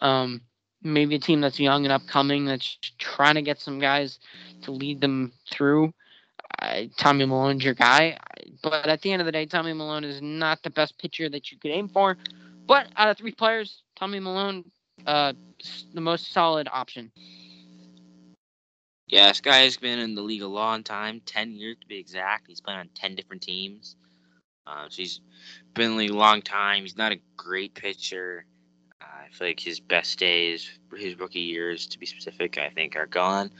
Um, 0.00 0.42
maybe 0.84 1.16
a 1.16 1.18
team 1.18 1.40
that's 1.40 1.58
young 1.58 1.84
and 1.84 1.92
upcoming 1.92 2.44
that's 2.44 2.78
trying 2.98 3.34
to 3.34 3.42
get 3.42 3.58
some 3.58 3.78
guys 3.78 4.20
to 4.62 4.70
lead 4.70 5.00
them 5.00 5.32
through. 5.50 5.92
Uh, 6.60 6.82
Tommy 6.96 7.24
Milone's 7.24 7.64
your 7.64 7.74
guy, 7.74 8.16
but 8.62 8.86
at 8.86 9.00
the 9.02 9.10
end 9.10 9.20
of 9.20 9.26
the 9.26 9.32
day, 9.32 9.46
Tommy 9.46 9.72
Milone 9.72 10.04
is 10.04 10.22
not 10.22 10.62
the 10.62 10.70
best 10.70 10.98
pitcher 10.98 11.28
that 11.28 11.50
you 11.50 11.58
could 11.58 11.70
aim 11.70 11.88
for. 11.88 12.16
But 12.66 12.86
out 12.96 13.10
of 13.10 13.18
three 13.18 13.32
players, 13.32 13.82
Tommy 13.96 14.20
Milone, 14.20 14.64
uh, 15.06 15.32
the 15.92 16.00
most 16.00 16.32
solid 16.32 16.68
option. 16.70 17.10
Yeah, 19.06 19.28
this 19.28 19.40
guy 19.40 19.58
has 19.58 19.76
been 19.76 19.98
in 19.98 20.14
the 20.14 20.22
league 20.22 20.42
a 20.42 20.46
long 20.46 20.82
time, 20.82 21.20
10 21.26 21.54
years 21.54 21.76
to 21.80 21.86
be 21.86 21.98
exact. 21.98 22.46
He's 22.48 22.60
played 22.60 22.76
on 22.76 22.88
10 22.94 23.14
different 23.14 23.42
teams. 23.42 23.96
Uh, 24.66 24.86
so 24.88 24.96
he's 24.96 25.20
been 25.74 25.86
in 25.86 25.92
the 25.92 25.98
league 25.98 26.10
a 26.10 26.16
long 26.16 26.40
time. 26.40 26.82
He's 26.82 26.96
not 26.96 27.12
a 27.12 27.20
great 27.36 27.74
pitcher. 27.74 28.46
I 29.14 29.28
feel 29.30 29.48
like 29.48 29.60
his 29.60 29.80
best 29.80 30.18
days, 30.18 30.68
his 30.96 31.18
rookie 31.18 31.40
years 31.40 31.86
to 31.88 31.98
be 31.98 32.06
specific, 32.06 32.58
I 32.58 32.70
think 32.70 32.96
are 32.96 33.06
gone. 33.06 33.50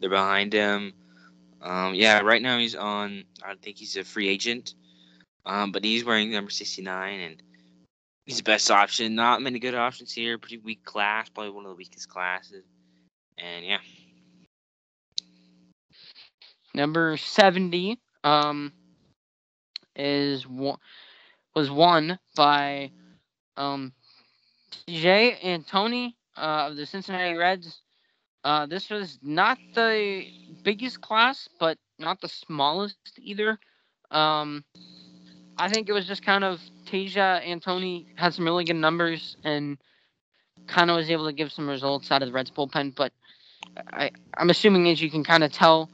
They're 0.00 0.10
behind 0.10 0.52
him. 0.52 0.92
Um, 1.62 1.94
yeah, 1.94 2.20
right 2.20 2.42
now 2.42 2.58
he's 2.58 2.74
on, 2.74 3.24
I 3.44 3.54
think 3.54 3.76
he's 3.76 3.96
a 3.96 4.04
free 4.04 4.28
agent. 4.28 4.74
Um, 5.44 5.72
but 5.72 5.84
he's 5.84 6.04
wearing 6.04 6.32
number 6.32 6.50
69, 6.50 7.20
and 7.20 7.42
he's 8.24 8.38
the 8.38 8.42
best 8.42 8.70
option. 8.70 9.14
Not 9.14 9.42
many 9.42 9.58
good 9.58 9.74
options 9.74 10.12
here. 10.12 10.38
Pretty 10.38 10.58
weak 10.58 10.84
class, 10.84 11.28
probably 11.28 11.52
one 11.52 11.64
of 11.64 11.70
the 11.70 11.76
weakest 11.76 12.08
classes. 12.08 12.64
And 13.38 13.64
yeah. 13.64 13.78
Number 16.74 17.16
70 17.16 17.98
um, 18.24 18.72
is 19.94 20.46
was 20.46 21.70
won 21.70 22.18
by 22.34 22.90
um, 23.56 23.92
Tejay 24.88 25.42
Antone 25.44 26.14
uh, 26.36 26.68
of 26.68 26.76
the 26.76 26.86
Cincinnati 26.86 27.36
Reds. 27.36 27.80
Uh, 28.44 28.66
this 28.66 28.90
was 28.90 29.18
not 29.22 29.58
the 29.74 30.24
biggest 30.62 31.00
class, 31.00 31.48
but 31.58 31.78
not 31.98 32.20
the 32.20 32.28
smallest 32.28 32.96
either. 33.18 33.58
Um, 34.10 34.64
I 35.58 35.68
think 35.68 35.88
it 35.88 35.92
was 35.92 36.06
just 36.06 36.24
kind 36.24 36.44
of 36.44 36.60
Tejay 36.86 37.46
Antone 37.46 38.06
had 38.14 38.34
some 38.34 38.44
really 38.44 38.64
good 38.64 38.76
numbers 38.76 39.36
and 39.42 39.78
kind 40.66 40.90
of 40.90 40.96
was 40.96 41.10
able 41.10 41.26
to 41.26 41.32
give 41.32 41.50
some 41.50 41.68
results 41.68 42.10
out 42.10 42.22
of 42.22 42.28
the 42.28 42.32
Reds 42.32 42.50
bullpen. 42.50 42.94
But 42.94 43.12
I, 43.92 44.10
I'm 44.36 44.50
assuming, 44.50 44.88
as 44.88 45.00
you 45.00 45.10
can 45.10 45.24
kind 45.24 45.42
of 45.42 45.52
tell, 45.52 45.90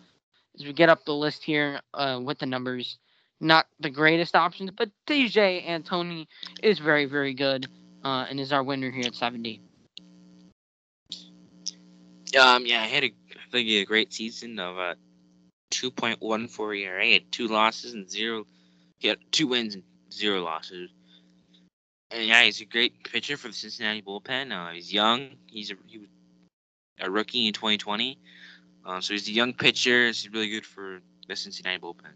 as 0.59 0.67
we 0.67 0.73
get 0.73 0.89
up 0.89 1.05
the 1.05 1.15
list 1.15 1.43
here 1.45 1.81
uh, 1.95 2.21
with 2.23 2.39
the 2.39 2.47
numbers, 2.47 2.99
not 3.41 3.67
the 3.81 3.91
greatest 3.91 4.37
options, 4.37 4.71
but 4.71 4.91
Tejay 5.07 5.67
Antone 5.67 6.27
is 6.63 6.79
very, 6.79 7.07
very 7.07 7.35
good 7.35 7.67
uh, 8.05 8.27
and 8.29 8.41
is 8.41 8.53
our 8.53 8.63
winner 8.63 8.91
here 8.91 9.07
at 9.07 9.15
70. 9.15 9.61
Um, 12.41 12.65
yeah, 12.65 12.81
I 12.81 12.87
had 12.87 13.05
a, 13.05 13.13
I 13.33 13.51
think 13.51 13.69
a 13.69 13.85
great 13.85 14.13
season 14.13 14.59
of 14.59 14.79
uh, 14.79 14.95
2.14 15.73 16.81
ERA. 16.81 17.13
Had 17.13 17.31
two 17.31 17.49
losses 17.49 17.93
and 17.93 18.11
zero. 18.11 18.47
Had 19.03 19.19
two 19.31 19.49
wins 19.49 19.75
and 19.75 19.83
zero 20.13 20.43
losses. 20.43 20.91
And 22.11 22.27
yeah, 22.27 22.43
he's 22.45 22.61
a 22.61 22.65
great 22.65 23.05
pitcher 23.05 23.37
for 23.37 23.49
the 23.49 23.55
Cincinnati 23.55 24.03
bullpen. 24.03 24.53
Uh, 24.53 24.73
he's 24.73 24.93
young. 24.93 25.31
He's 25.47 25.71
a, 25.71 25.75
he 25.87 25.99
was 25.99 26.09
a 27.01 27.11
rookie 27.11 27.47
in 27.47 27.53
2020. 27.53 28.19
Uh, 28.85 29.01
so 29.01 29.15
he's 29.15 29.29
a 29.29 29.33
young 29.33 29.53
pitcher. 29.53 30.07
He's 30.07 30.29
really 30.31 30.51
good 30.51 30.67
for 30.67 31.01
the 31.29 31.37
Cincinnati 31.37 31.79
bullpen. 31.79 32.13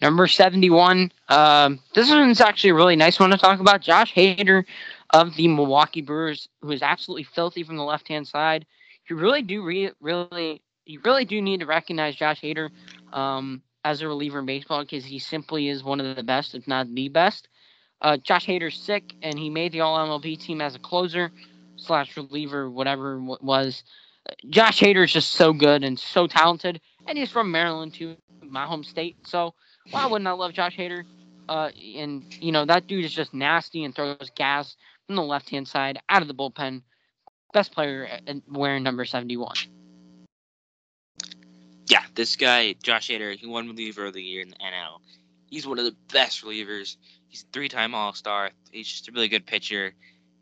Number 0.00 0.26
71. 0.26 1.12
Um, 1.28 1.80
this 1.94 2.08
one's 2.08 2.40
actually 2.40 2.70
a 2.70 2.74
really 2.74 2.96
nice 2.96 3.20
one 3.20 3.30
to 3.30 3.36
talk 3.36 3.60
about. 3.60 3.82
Josh 3.82 4.14
Hader 4.14 4.64
of 5.10 5.34
the 5.36 5.48
Milwaukee 5.48 6.00
Brewers, 6.00 6.48
who 6.62 6.70
is 6.70 6.82
absolutely 6.82 7.24
filthy 7.24 7.62
from 7.62 7.76
the 7.76 7.84
left 7.84 8.08
hand 8.08 8.26
side. 8.26 8.66
You 9.08 9.16
really 9.16 9.42
do 9.42 9.62
re- 9.62 9.92
really 10.00 10.62
you 10.86 11.00
really 11.04 11.24
do 11.24 11.40
need 11.40 11.60
to 11.60 11.66
recognize 11.66 12.16
Josh 12.16 12.40
Hader 12.40 12.70
um, 13.12 13.62
as 13.84 14.02
a 14.02 14.08
reliever 14.08 14.40
in 14.40 14.46
baseball 14.46 14.82
because 14.82 15.04
he 15.04 15.18
simply 15.18 15.68
is 15.68 15.84
one 15.84 16.00
of 16.00 16.16
the 16.16 16.22
best, 16.22 16.54
if 16.54 16.66
not 16.66 16.92
the 16.94 17.08
best. 17.08 17.48
Uh, 18.02 18.16
Josh 18.16 18.46
Hader's 18.46 18.76
sick, 18.76 19.14
and 19.22 19.38
he 19.38 19.50
made 19.50 19.72
the 19.72 19.80
All 19.80 19.98
MLB 19.98 20.40
team 20.40 20.60
as 20.60 20.74
a 20.74 20.78
closer 20.78 21.30
slash 21.76 22.16
reliever, 22.16 22.70
whatever 22.70 23.18
it 23.18 23.42
was. 23.42 23.84
Josh 24.48 24.80
Hader 24.80 25.04
is 25.04 25.12
just 25.12 25.32
so 25.32 25.52
good 25.52 25.84
and 25.84 25.98
so 25.98 26.26
talented, 26.26 26.80
and 27.06 27.18
he's 27.18 27.30
from 27.30 27.50
Maryland 27.50 27.94
too, 27.94 28.16
my 28.42 28.64
home 28.64 28.84
state. 28.84 29.16
So 29.26 29.54
why 29.90 30.06
wouldn't 30.06 30.28
I 30.28 30.32
love 30.32 30.52
Josh 30.52 30.76
Hader? 30.76 31.04
Uh, 31.48 31.70
and 31.96 32.22
you 32.40 32.52
know 32.52 32.64
that 32.64 32.86
dude 32.86 33.04
is 33.04 33.12
just 33.12 33.34
nasty 33.34 33.84
and 33.84 33.94
throws 33.94 34.30
gas 34.36 34.76
from 35.06 35.16
the 35.16 35.22
left 35.22 35.50
hand 35.50 35.66
side 35.66 35.98
out 36.08 36.22
of 36.22 36.28
the 36.28 36.34
bullpen. 36.34 36.82
Best 37.52 37.72
player 37.72 38.08
wearing 38.48 38.82
number 38.82 39.04
seventy 39.04 39.36
one. 39.36 39.56
Yeah, 41.88 42.04
this 42.14 42.36
guy 42.36 42.74
Josh 42.82 43.08
Hader, 43.08 43.34
he 43.34 43.46
won 43.46 43.66
reliever 43.66 44.06
of 44.06 44.14
the 44.14 44.22
year 44.22 44.42
in 44.42 44.50
the 44.50 44.56
NL. 44.56 45.00
He's 45.48 45.66
one 45.66 45.80
of 45.80 45.84
the 45.84 45.96
best 46.12 46.44
relievers. 46.44 46.96
He's 47.26 47.42
a 47.42 47.52
three-time 47.52 47.92
All-Star. 47.92 48.50
He's 48.70 48.86
just 48.86 49.08
a 49.08 49.12
really 49.12 49.26
good 49.26 49.46
pitcher, 49.46 49.92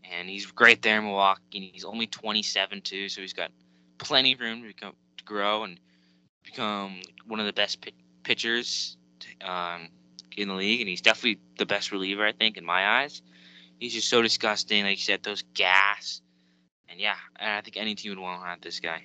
and 0.05 0.29
he's 0.29 0.45
great 0.45 0.83
there 0.83 0.99
in 0.99 1.05
Milwaukee. 1.05 1.41
And 1.55 1.65
he's 1.65 1.85
only 1.85 2.07
27 2.07 2.83
too, 2.83 3.09
so 3.09 3.23
he's 3.23 3.33
got 3.33 3.51
plenty 3.97 4.35
of 4.35 4.41
room 4.41 4.61
to 4.61 4.69
become 4.69 4.93
to 5.17 5.25
grow 5.25 5.65
and 5.65 5.81
become 6.45 7.01
one 7.27 7.41
of 7.41 7.47
the 7.47 7.55
best 7.55 7.79
pitchers 8.23 8.98
um, 9.45 9.89
in 10.37 10.49
the 10.49 10.55
league, 10.55 10.81
and 10.81 10.89
he's 10.89 11.01
definitely 11.01 11.41
the 11.59 11.67
best 11.67 11.93
reliever, 11.93 12.27
I 12.27 12.33
think, 12.33 12.57
in 12.57 12.65
my 12.65 13.01
eyes. 13.01 13.23
He's 13.79 13.95
just 13.95 14.09
so 14.09 14.23
disgusting. 14.23 14.85
Like 14.85 14.99
you 14.99 15.03
said, 15.03 15.23
those 15.23 15.43
gas. 15.55 16.21
And 16.89 17.01
yeah, 17.01 17.17
I 17.39 17.61
think 17.61 17.77
any 17.77 17.95
team 17.95 18.11
would 18.11 18.19
want 18.19 18.43
to 18.43 18.47
have 18.47 18.61
this 18.61 18.81
guy. 18.81 19.03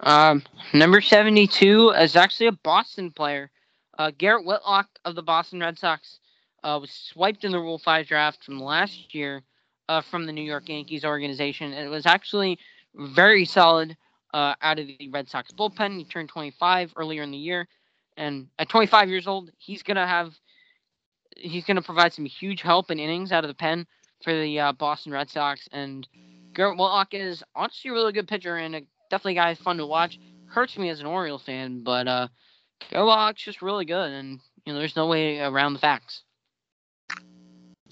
Um, 0.00 0.42
number 0.74 1.00
72 1.00 1.90
is 1.90 2.16
actually 2.16 2.48
a 2.48 2.52
Boston 2.52 3.10
player. 3.10 3.50
Uh, 3.98 4.10
Garrett 4.16 4.44
Whitlock 4.44 4.88
of 5.04 5.14
the 5.14 5.22
Boston 5.22 5.60
Red 5.60 5.78
Sox 5.78 6.18
uh, 6.62 6.78
was 6.80 6.90
swiped 6.90 7.44
in 7.44 7.52
the 7.52 7.58
Rule 7.58 7.78
5 7.78 8.06
draft 8.06 8.44
from 8.44 8.60
last 8.60 9.14
year 9.14 9.42
uh, 9.88 10.02
from 10.02 10.26
the 10.26 10.32
New 10.32 10.42
York 10.42 10.68
Yankees 10.68 11.04
organization. 11.04 11.72
It 11.72 11.88
was 11.88 12.04
actually 12.04 12.58
very 12.94 13.44
solid 13.44 13.96
uh, 14.34 14.54
out 14.60 14.78
of 14.78 14.86
the 14.86 15.08
Red 15.10 15.28
Sox 15.28 15.52
bullpen. 15.52 15.98
He 15.98 16.04
turned 16.04 16.28
25 16.28 16.92
earlier 16.96 17.22
in 17.22 17.30
the 17.30 17.38
year, 17.38 17.68
and 18.16 18.48
at 18.58 18.68
25 18.68 19.08
years 19.08 19.26
old, 19.26 19.50
he's 19.58 19.82
gonna 19.82 20.06
have 20.06 20.34
he's 21.36 21.64
gonna 21.64 21.82
provide 21.82 22.12
some 22.12 22.24
huge 22.24 22.62
help 22.62 22.90
in 22.90 22.98
innings 22.98 23.32
out 23.32 23.44
of 23.44 23.48
the 23.48 23.54
pen 23.54 23.86
for 24.22 24.38
the 24.38 24.60
uh, 24.60 24.72
Boston 24.72 25.12
Red 25.12 25.30
Sox. 25.30 25.68
And 25.72 26.06
Garrett 26.54 26.78
Whitlock 26.78 27.12
is 27.12 27.42
honestly 27.54 27.90
a 27.90 27.94
really 27.94 28.12
good 28.12 28.28
pitcher 28.28 28.56
and 28.56 28.76
a, 28.76 28.80
definitely 29.10 29.32
a 29.32 29.42
guy 29.42 29.54
fun 29.54 29.76
to 29.78 29.86
watch. 29.86 30.18
Hurts 30.46 30.78
me 30.78 30.88
as 30.88 31.00
an 31.00 31.06
Orioles 31.06 31.42
fan, 31.42 31.82
but 31.82 32.08
uh, 32.08 32.28
Whitlock's 32.92 33.42
just 33.42 33.62
really 33.62 33.84
good, 33.84 34.10
and 34.10 34.40
you 34.64 34.72
know 34.72 34.78
there's 34.78 34.96
no 34.96 35.06
way 35.06 35.40
around 35.40 35.74
the 35.74 35.78
facts. 35.80 36.22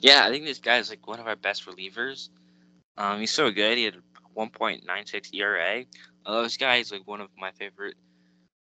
Yeah, 0.00 0.25
I 0.25 0.31
think 0.31 0.45
this 0.45 0.59
guy 0.59 0.79
is 0.79 0.91
like 0.91 1.07
one 1.07 1.21
of 1.21 1.26
our 1.26 1.37
best 1.37 1.67
relievers. 1.67 2.29
Um, 2.97 3.21
he's 3.21 3.31
so 3.31 3.50
good. 3.50 3.79
He 3.79 3.85
had 3.85 3.97
1.96 4.37 5.35
ERA. 5.35 5.85
Uh, 6.26 6.43
this 6.43 6.57
guy 6.57 6.76
is 6.76 6.90
like 6.90 7.07
one 7.07 7.21
of 7.21 7.28
my 7.38 7.50
favorite 7.52 7.97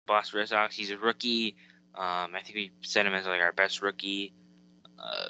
Boston 0.06 0.38
Red 0.38 0.48
Sox. 0.48 0.76
He's 0.76 0.90
a 0.90 0.98
rookie. 0.98 1.56
Um, 1.94 2.34
I 2.34 2.40
think 2.42 2.56
we 2.56 2.72
sent 2.82 3.06
him 3.06 3.14
as 3.14 3.26
like 3.26 3.40
our 3.40 3.52
best 3.52 3.80
rookie 3.82 4.32
uh, 4.98 5.28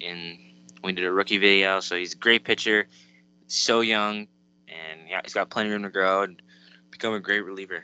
in 0.00 0.38
we 0.84 0.92
did 0.92 1.04
a 1.04 1.12
rookie 1.12 1.38
video. 1.38 1.80
So 1.80 1.96
he's 1.96 2.14
a 2.14 2.18
great 2.18 2.44
pitcher. 2.44 2.86
so 3.48 3.80
young, 3.80 4.28
and 4.68 5.08
yeah, 5.08 5.20
he's 5.22 5.34
got 5.34 5.50
plenty 5.50 5.68
of 5.68 5.74
room 5.74 5.82
to 5.82 5.90
grow 5.90 6.22
and 6.22 6.40
become 6.90 7.14
a 7.14 7.20
great 7.20 7.40
reliever. 7.40 7.82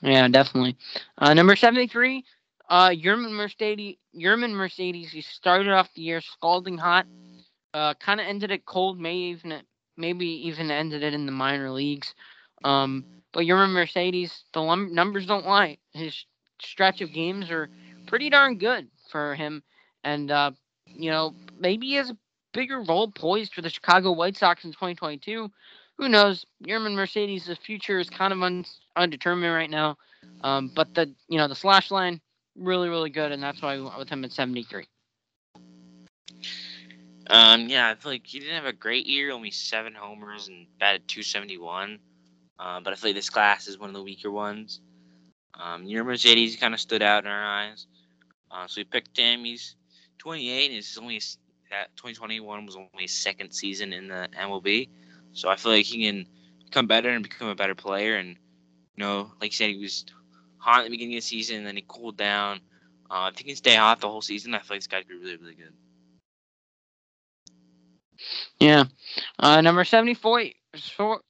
Yeah, 0.00 0.28
definitely. 0.28 0.76
Uh, 1.16 1.34
number 1.34 1.56
73, 1.56 2.24
uh, 2.68 2.90
Yermin 2.90 3.32
Mercedes. 3.32 3.96
Yermin 4.16 4.52
Mercedes. 4.52 5.10
He 5.10 5.22
started 5.22 5.70
off 5.70 5.92
the 5.94 6.02
year 6.02 6.20
scalding 6.20 6.78
hot. 6.78 7.06
Uh, 7.74 7.94
kind 7.94 8.20
of 8.20 8.26
ended 8.26 8.50
it 8.50 8.64
cold. 8.64 8.98
May 8.98 9.14
even 9.14 9.62
maybe 9.98 10.26
even 10.48 10.70
ended 10.70 11.02
it 11.02 11.14
in 11.14 11.26
the 11.26 11.32
minor 11.32 11.70
leagues. 11.70 12.14
Um, 12.64 13.06
but 13.32 13.44
Yermin 13.44 13.72
Mercedes, 13.72 14.44
the 14.54 14.62
lum- 14.62 14.94
numbers 14.94 15.26
don't 15.26 15.46
lie. 15.46 15.78
His 15.92 16.24
stretch 16.60 17.02
of 17.02 17.12
games 17.12 17.50
are 17.50 17.70
pretty 18.06 18.30
darn 18.30 18.58
good 18.58 18.88
for 19.10 19.34
him, 19.34 19.62
and 20.04 20.30
uh, 20.30 20.52
you 20.86 21.10
know 21.10 21.34
maybe 21.58 21.88
he 21.88 21.94
has 21.94 22.10
a 22.10 22.18
bigger 22.52 22.82
role 22.82 23.10
poised 23.10 23.54
for 23.54 23.62
the 23.62 23.70
Chicago 23.70 24.12
White 24.12 24.36
Sox 24.36 24.64
in 24.64 24.72
2022. 24.72 25.50
Who 25.98 26.08
knows? 26.08 26.46
Yermin 26.66 26.94
Mercedes' 26.94 27.50
future 27.58 27.98
is 27.98 28.10
kind 28.10 28.32
of 28.32 28.42
un- 28.42 28.64
undetermined 28.96 29.54
right 29.54 29.70
now. 29.70 29.96
Um, 30.42 30.70
but 30.74 30.94
the 30.94 31.14
you 31.28 31.38
know 31.38 31.48
the 31.48 31.54
slash 31.56 31.90
line 31.90 32.20
really 32.56 32.88
really 32.88 33.10
good, 33.10 33.32
and 33.32 33.42
that's 33.42 33.62
why 33.62 33.74
I 33.74 33.80
went 33.80 33.98
with 33.98 34.08
him 34.08 34.24
at 34.24 34.32
73. 34.32 34.86
Um, 37.28 37.68
yeah, 37.68 37.90
I 37.90 37.94
feel 37.94 38.12
like 38.12 38.26
he 38.26 38.40
didn't 38.40 38.54
have 38.54 38.64
a 38.64 38.72
great 38.72 39.06
year, 39.06 39.32
only 39.32 39.50
seven 39.50 39.94
homers 39.94 40.48
and 40.48 40.66
batted 40.78 41.06
271. 41.08 41.98
Um, 42.58 42.82
but 42.82 42.92
I 42.92 42.96
feel 42.96 43.10
like 43.10 43.16
this 43.16 43.30
class 43.30 43.68
is 43.68 43.78
one 43.78 43.90
of 43.90 43.94
the 43.94 44.02
weaker 44.02 44.30
ones. 44.30 44.80
Um, 45.54 45.84
Mercedes 45.86 46.56
kind 46.56 46.74
of 46.74 46.80
stood 46.80 47.02
out 47.02 47.24
in 47.24 47.30
our 47.30 47.44
eyes. 47.44 47.86
Uh, 48.50 48.66
so 48.66 48.80
we 48.80 48.84
picked 48.84 49.16
him. 49.16 49.44
He's 49.44 49.76
28, 50.18 50.72
and 50.72 51.02
only 51.02 51.20
that 51.70 51.94
2021 51.96 52.64
was 52.64 52.76
only 52.76 52.88
his 52.98 53.14
second 53.14 53.52
season 53.52 53.92
in 53.92 54.08
the 54.08 54.28
MLB. 54.38 54.88
So 55.32 55.48
I 55.48 55.56
feel 55.56 55.72
like 55.72 55.84
he 55.84 56.06
can 56.06 56.26
become 56.64 56.86
better 56.86 57.10
and 57.10 57.22
become 57.22 57.48
a 57.48 57.54
better 57.54 57.74
player. 57.74 58.16
And 58.16 58.30
you 58.30 59.04
know, 59.04 59.32
like 59.40 59.52
you 59.52 59.56
said, 59.56 59.70
he 59.70 59.78
was 59.78 60.06
hot 60.56 60.80
at 60.80 60.84
the 60.84 60.90
beginning 60.90 61.16
of 61.16 61.22
the 61.22 61.26
season, 61.26 61.58
and 61.58 61.66
then 61.66 61.76
he 61.76 61.84
cooled 61.86 62.16
down. 62.16 62.60
Uh, 63.10 63.30
if 63.32 63.38
he 63.38 63.44
can 63.44 63.56
stay 63.56 63.74
hot 63.74 64.00
the 64.00 64.08
whole 64.08 64.22
season, 64.22 64.54
I 64.54 64.58
feel 64.58 64.76
like 64.76 64.80
this 64.80 64.86
guy 64.86 64.98
could 64.98 65.08
be 65.08 65.16
really, 65.16 65.36
really 65.36 65.54
good. 65.54 65.72
Yeah. 68.58 68.84
Uh, 69.38 69.60
number 69.60 69.84
74, 69.84 70.50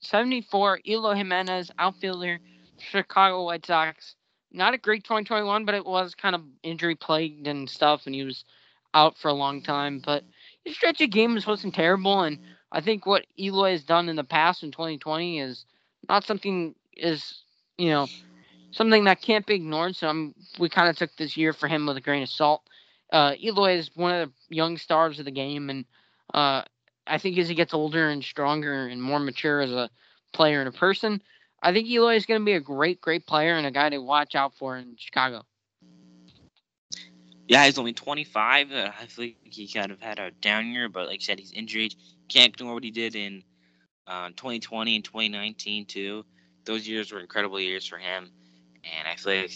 74, 0.01 0.81
Eloy 0.87 1.15
Jimenez, 1.15 1.71
outfielder, 1.79 2.41
Chicago 2.79 3.45
White 3.45 3.67
Sox. 3.67 4.15
Not 4.51 4.75
a 4.75 4.79
great 4.79 5.05
2021, 5.05 5.65
but 5.65 5.75
it 5.75 5.85
was 5.85 6.15
kind 6.15 6.35
of 6.35 6.43
injury 6.63 6.95
plagued 6.95 7.47
and 7.47 7.69
stuff, 7.69 8.07
and 8.07 8.15
he 8.15 8.25
was 8.25 8.45
out 8.95 9.19
for 9.19 9.29
a 9.29 9.35
long 9.35 9.63
time. 9.63 10.01
But 10.05 10.25
his 10.65 10.75
stretch 10.75 11.01
of 11.01 11.11
games 11.11 11.47
wasn't 11.47 11.75
terrible, 11.75 12.21
and 12.21 12.39
I 12.73 12.81
think 12.81 13.05
what 13.05 13.27
Eloy 13.39 13.73
has 13.73 13.85
done 13.85 14.09
in 14.09 14.17
the 14.17 14.25
past 14.25 14.63
in 14.63 14.71
2020 14.71 15.41
is 15.41 15.65
not 16.09 16.25
something 16.25 16.75
is 16.97 17.43
you 17.77 17.91
know 17.91 18.07
something 18.71 19.05
that 19.05 19.23
can't 19.23 19.47
be 19.47 19.55
ignored. 19.55 19.97
So 19.97 20.09
I'm, 20.09 20.35
we 20.59 20.69
kind 20.69 20.89
of 20.89 20.97
took 20.97 21.15
this 21.17 21.37
year 21.37 21.53
for 21.53 21.69
him 21.69 21.87
with 21.87 21.97
a 21.97 22.01
grain 22.03 22.23
of 22.23 22.29
salt. 22.29 22.63
Uh, 23.13 23.35
Eloy 23.43 23.77
is 23.77 23.91
one 23.95 24.15
of 24.15 24.31
the 24.49 24.57
young 24.57 24.77
stars 24.77 25.19
of 25.19 25.25
the 25.25 25.31
game, 25.31 25.71
and 25.71 25.85
uh, 26.35 26.63
I 27.09 27.19
think 27.19 27.39
as 27.39 27.49
he 27.49 27.55
gets 27.55 27.75
older 27.75 28.09
and 28.09 28.23
stronger 28.23 28.87
and 28.87 29.03
more 29.03 29.19
mature 29.19 29.61
as 29.61 29.73
a 29.73 29.91
player 30.33 30.61
and 30.61 30.69
a 30.69 30.73
person, 30.73 31.23
I 31.63 31.73
think 31.73 31.89
Eloy 31.89 32.17
is 32.17 32.27
going 32.27 32.41
to 32.41 32.45
be 32.45 32.53
a 32.53 32.61
great, 32.61 33.01
great 33.01 33.27
player 33.27 33.57
and 33.57 33.67
a 33.67 33.71
guy 33.71 33.89
to 33.89 33.99
watch 33.99 34.35
out 34.35 34.55
for 34.55 34.77
in 34.77 34.95
Chicago. 34.97 35.45
Yeah, 37.49 37.65
he's 37.65 37.79
only 37.79 37.95
25. 37.95 38.73
Uh, 38.73 38.91
I 39.01 39.07
feel 39.07 39.25
like 39.27 39.37
he 39.43 39.67
kind 39.67 39.91
of 39.91 40.01
had 40.01 40.19
a 40.19 40.31
down 40.31 40.69
year, 40.69 40.89
but 40.89 41.07
like 41.07 41.21
I 41.21 41.25
said, 41.25 41.39
he's 41.39 41.53
injured. 41.53 41.95
Can't 42.29 42.53
ignore 42.53 42.75
what 42.75 42.85
he 42.85 42.91
did 42.91 43.15
in 43.15 43.43
uh, 44.07 44.29
2020 44.37 44.97
and 44.97 45.05
2019 45.05 45.87
too. 45.87 46.25
Those 46.65 46.87
years 46.87 47.11
were 47.11 47.21
incredible 47.21 47.59
years 47.59 47.87
for 47.87 47.97
him, 47.97 48.31
and 48.85 49.09
I 49.09 49.17
feel 49.17 49.41
like 49.41 49.53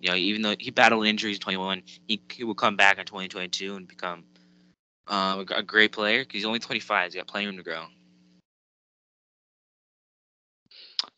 you 0.00 0.10
know 0.10 0.14
even 0.14 0.42
though 0.42 0.54
he 0.58 0.70
battled 0.70 1.04
injuries 1.04 1.36
in 1.36 1.40
21, 1.40 1.82
he 2.06 2.22
he 2.30 2.44
will 2.44 2.54
come 2.54 2.76
back 2.76 2.98
in 2.98 3.06
2022 3.06 3.74
and 3.74 3.88
become 3.88 4.22
um, 5.08 5.46
a, 5.54 5.62
great 5.62 5.92
player 5.92 6.20
because 6.20 6.34
he's 6.34 6.44
only 6.44 6.58
25. 6.58 7.06
He's 7.06 7.14
got 7.14 7.26
plenty 7.26 7.46
of 7.46 7.50
room 7.50 7.58
to 7.58 7.64
grow. 7.64 7.84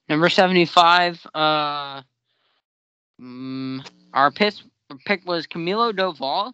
Number 0.09 0.29
75, 0.29 1.27
uh, 1.35 2.03
mm, 3.21 3.87
our 4.13 4.31
pick, 4.31 4.55
pick 5.07 5.27
was 5.27 5.47
Camilo 5.47 5.93
Doval. 5.93 6.53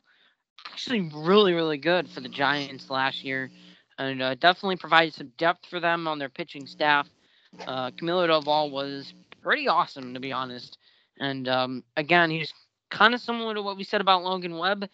Actually, 0.70 1.10
really, 1.12 1.52
really 1.52 1.78
good 1.78 2.08
for 2.08 2.20
the 2.20 2.28
Giants 2.28 2.90
last 2.90 3.24
year, 3.24 3.50
and 3.98 4.22
uh, 4.22 4.34
definitely 4.36 4.76
provided 4.76 5.14
some 5.14 5.32
depth 5.36 5.66
for 5.66 5.80
them 5.80 6.06
on 6.06 6.18
their 6.18 6.28
pitching 6.28 6.66
staff. 6.66 7.08
Uh, 7.66 7.90
Camilo 7.90 8.28
Doval 8.28 8.70
was 8.70 9.14
pretty 9.42 9.66
awesome, 9.66 10.14
to 10.14 10.20
be 10.20 10.32
honest. 10.32 10.78
And 11.18 11.48
um, 11.48 11.84
again, 11.96 12.30
he's 12.30 12.52
kind 12.90 13.14
of 13.14 13.20
similar 13.20 13.54
to 13.54 13.62
what 13.62 13.76
we 13.76 13.84
said 13.84 14.00
about 14.00 14.22
Logan 14.22 14.56
Webb. 14.58 14.88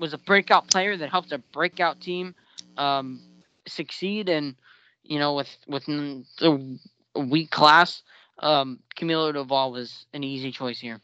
Was 0.00 0.14
a 0.14 0.18
breakout 0.18 0.68
player 0.68 0.96
that 0.96 1.10
helped 1.10 1.30
a 1.30 1.38
breakout 1.38 2.00
team 2.00 2.34
um, 2.76 3.20
succeed, 3.68 4.28
and 4.28 4.56
you 5.04 5.18
know, 5.18 5.34
with 5.34 5.56
with 5.68 5.84
the 5.86 6.78
weak 7.14 7.50
class, 7.50 8.02
um, 8.38 8.78
Camilo 8.96 9.32
Doval 9.34 9.72
was 9.72 10.06
an 10.12 10.24
easy 10.24 10.50
choice 10.50 10.80
here. 10.80 11.00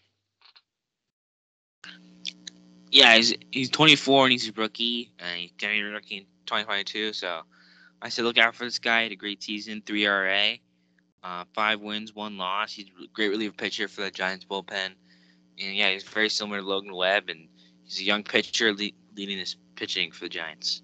Yeah, 2.90 3.14
he's 3.16 3.34
he's 3.50 3.70
24 3.70 4.24
and 4.24 4.32
he's 4.32 4.48
a 4.48 4.52
rookie, 4.52 5.12
and 5.18 5.40
he's 5.40 5.50
be 5.52 5.66
a 5.66 5.82
rookie 5.82 6.16
in 6.18 6.24
2022. 6.46 7.12
So 7.12 7.42
I 8.00 8.08
said, 8.08 8.24
look 8.24 8.38
out 8.38 8.54
for 8.54 8.64
this 8.64 8.78
guy. 8.78 9.00
He 9.00 9.04
had 9.04 9.12
a 9.12 9.16
great 9.16 9.42
season, 9.42 9.82
three 9.84 10.06
RA, 10.06 10.54
uh, 11.22 11.44
five 11.54 11.80
wins, 11.80 12.14
one 12.14 12.38
loss. 12.38 12.72
He's 12.72 12.86
a 12.86 13.06
great 13.12 13.28
reliever 13.28 13.54
pitcher 13.54 13.88
for 13.88 14.02
the 14.02 14.10
Giants 14.10 14.46
bullpen, 14.48 14.92
and 15.58 15.76
yeah, 15.76 15.90
he's 15.90 16.04
very 16.04 16.30
similar 16.30 16.60
to 16.60 16.66
Logan 16.66 16.94
Webb, 16.94 17.28
and 17.28 17.48
he's 17.86 18.00
a 18.00 18.04
young 18.04 18.22
pitcher 18.22 18.72
le- 18.72 18.90
leading 19.16 19.38
this 19.38 19.56
pitching 19.74 20.10
for 20.10 20.24
the 20.24 20.28
Giants. 20.28 20.82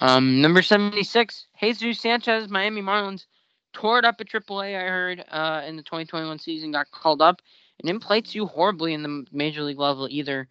Um, 0.00 0.40
number 0.40 0.62
76, 0.62 1.46
Jesus 1.60 2.00
Sanchez, 2.00 2.48
Miami 2.48 2.80
Marlins, 2.80 3.26
tore 3.72 3.98
it 3.98 4.04
up 4.04 4.20
at 4.20 4.28
AAA, 4.28 4.76
I 4.76 4.88
heard, 4.88 5.24
uh, 5.30 5.62
in 5.66 5.76
the 5.76 5.82
2021 5.82 6.38
season, 6.38 6.72
got 6.72 6.90
called 6.90 7.20
up, 7.20 7.40
and 7.78 7.86
didn't 7.86 8.02
play 8.02 8.20
too 8.20 8.46
horribly 8.46 8.94
in 8.94 9.02
the 9.02 9.24
major 9.32 9.62
league 9.62 9.78
level 9.78 10.06
either. 10.10 10.48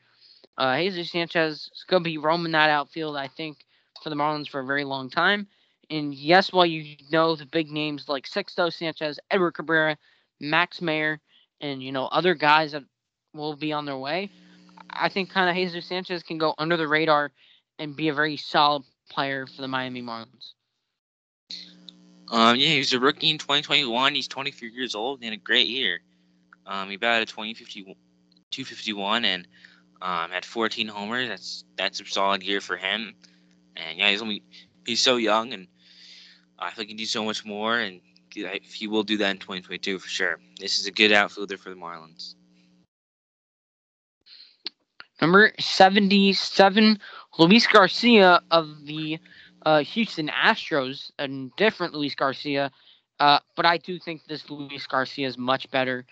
Uh, 0.58 0.78
Jesus 0.78 1.12
Sanchez 1.12 1.70
is 1.74 1.86
going 1.88 2.04
to 2.04 2.10
be 2.10 2.18
roaming 2.18 2.52
that 2.52 2.70
outfield, 2.70 3.16
I 3.16 3.28
think, 3.28 3.60
for 4.04 4.10
the 4.10 4.16
Marlins 4.16 4.50
for 4.50 4.60
a 4.60 4.66
very 4.66 4.84
long 4.84 5.10
time. 5.10 5.48
And 5.90 6.14
yes, 6.14 6.52
while 6.52 6.66
you 6.66 6.98
know 7.12 7.36
the 7.36 7.46
big 7.46 7.72
names 7.72 8.08
like 8.08 8.26
Sixto 8.28 8.72
Sanchez, 8.72 9.20
Edward 9.32 9.54
Cabrera, 9.54 9.98
Max 10.40 10.82
Meyer, 10.82 11.20
and, 11.62 11.82
you 11.82 11.92
know, 11.92 12.06
other 12.08 12.36
guys 12.36 12.74
that 12.74 12.84
will 13.34 13.56
be 13.56 13.72
on 13.74 13.86
their 13.86 13.98
way, 13.98 14.30
I 14.89 15.10
think 15.10 15.32
kind 15.32 15.50
of 15.50 15.56
Jesus 15.56 15.86
Sanchez 15.86 16.24
can 16.24 16.38
go 16.38 16.54
under 16.58 16.78
the 16.78 16.88
radar 16.88 17.32
and 17.78 17.96
be 17.96 18.10
a 18.10 18.13
very 18.13 18.38
solid 18.38 18.84
player 19.10 19.48
for 19.48 19.62
the 19.62 19.68
Miami 19.68 20.02
Marlins. 20.02 20.54
Um, 22.32 22.58
yeah, 22.58 22.68
he 22.70 22.78
was 22.78 22.94
a 22.94 23.00
rookie 23.00 23.32
in 23.32 23.38
2021. 23.38 24.15
He's 24.15 24.28
23 24.28 24.72
years 24.72 24.94
old 24.94 25.24
and 25.24 25.34
a 25.34 25.38
great 25.38 25.68
year. 25.68 26.00
Um, 26.65 26.89
he 26.89 26.98
batted 26.98 27.28
2050, 27.28 27.96
251 28.52 29.26
and 29.26 29.48
um, 30.02 30.30
had 30.30 30.46
14 30.46 30.88
homers. 30.88 31.28
That's 31.28 31.63
that's 31.76 32.00
a 32.00 32.06
solid 32.06 32.44
year 32.44 32.62
for 32.62 32.78
him. 32.78 33.15
And 33.76 33.98
yeah, 33.98 34.12
he's 34.12 34.22
only 34.22 34.44
he's 34.86 35.02
so 35.02 35.15
young, 35.15 35.54
and 35.54 35.68
I 36.60 36.70
think 36.72 36.89
he 36.89 36.94
can 36.94 36.98
do 36.98 37.06
so 37.06 37.24
much 37.24 37.44
more. 37.46 37.80
And 37.80 38.02
he 38.32 38.88
will 38.88 39.04
do 39.04 39.18
that 39.18 39.32
in 39.32 39.38
2022 39.38 39.98
for 39.98 40.08
sure. 40.08 40.39
This 40.60 40.78
is 40.78 40.86
a 40.86 40.92
good 40.92 41.12
outfielder 41.12 41.58
for 41.58 41.72
the 41.72 41.76
Marlins. 41.76 42.36
Number 45.22 45.52
77, 45.60 47.00
Luis 47.38 47.68
Garcia 47.68 48.42
of 48.52 48.86
the 48.86 49.20
uh, 49.66 49.80
Houston 49.80 50.30
Astros, 50.30 51.12
a 51.20 51.28
different 51.58 51.94
Luis 51.94 52.16
Garcia, 52.16 52.72
uh, 53.20 53.40
but 53.56 53.66
I 53.66 53.78
do 53.78 54.00
think 54.00 54.26
this 54.26 54.50
Luis 54.50 54.88
Garcia 54.88 55.28
is 55.28 55.38
much 55.38 55.70
better. 55.72 56.06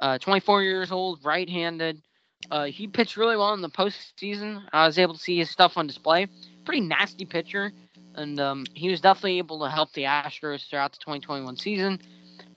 Uh, 0.00 0.18
24 0.18 0.62
years 0.62 0.90
old, 0.90 1.24
right-handed. 1.24 2.02
Uh, 2.50 2.64
he 2.64 2.88
pitched 2.88 3.16
really 3.16 3.36
well 3.36 3.54
in 3.54 3.60
the 3.60 3.68
postseason. 3.68 4.62
I 4.72 4.86
was 4.86 4.98
able 4.98 5.14
to 5.14 5.20
see 5.20 5.38
his 5.38 5.50
stuff 5.50 5.76
on 5.76 5.86
display. 5.86 6.26
Pretty 6.64 6.80
nasty 6.80 7.24
pitcher, 7.24 7.72
and 8.14 8.40
um, 8.40 8.66
he 8.74 8.88
was 8.88 9.00
definitely 9.00 9.38
able 9.38 9.60
to 9.60 9.70
help 9.70 9.92
the 9.92 10.04
Astros 10.04 10.68
throughout 10.68 10.92
the 10.92 10.98
2021 10.98 11.56
season 11.56 12.00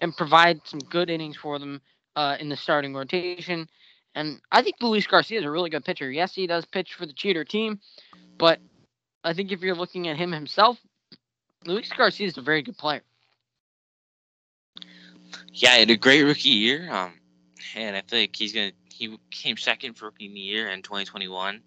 and 0.01 0.15
provide 0.15 0.61
some 0.65 0.79
good 0.79 1.09
innings 1.09 1.37
for 1.37 1.59
them 1.59 1.81
uh, 2.15 2.37
in 2.39 2.49
the 2.49 2.55
starting 2.55 2.95
rotation. 2.95 3.67
And 4.15 4.39
I 4.51 4.61
think 4.61 4.75
Luis 4.81 5.07
Garcia 5.07 5.39
is 5.39 5.45
a 5.45 5.51
really 5.51 5.69
good 5.69 5.85
pitcher. 5.85 6.09
Yes, 6.11 6.33
he 6.33 6.45
does 6.47 6.65
pitch 6.65 6.93
for 6.93 7.05
the 7.05 7.13
cheater 7.13 7.43
team, 7.43 7.79
but 8.37 8.59
I 9.23 9.33
think 9.33 9.51
if 9.51 9.61
you're 9.61 9.75
looking 9.75 10.07
at 10.07 10.17
him 10.17 10.31
himself, 10.31 10.77
Luis 11.65 11.89
Garcia 11.89 12.27
is 12.27 12.37
a 12.37 12.41
very 12.41 12.61
good 12.61 12.77
player. 12.77 13.01
Yeah, 15.51 15.73
he 15.73 15.79
had 15.81 15.89
a 15.89 15.97
great 15.97 16.23
rookie 16.23 16.49
year. 16.49 16.91
Um, 16.91 17.13
and 17.75 17.95
I 17.95 18.01
feel 18.01 18.19
like 18.19 18.35
he's 18.35 18.53
gonna. 18.53 18.71
He 18.91 19.17
came 19.31 19.57
second 19.57 19.93
for 19.95 20.05
rookie 20.05 20.25
year 20.25 20.69
in 20.69 20.81
2021. 20.83 21.61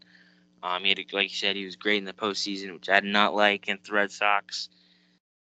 Um, 0.63 0.83
he 0.83 0.89
had, 0.91 0.99
a- 0.99 1.07
like 1.13 1.31
you 1.31 1.37
said, 1.37 1.57
he 1.57 1.65
was 1.65 1.77
great 1.77 1.99
in 1.99 2.05
the 2.05 2.13
postseason, 2.13 2.73
which 2.73 2.89
I 2.89 3.01
did 3.01 3.13
not 3.13 3.35
like 3.35 3.69
in 3.69 3.79
the 3.85 3.93
Red 3.93 4.11
Sox. 4.13 4.69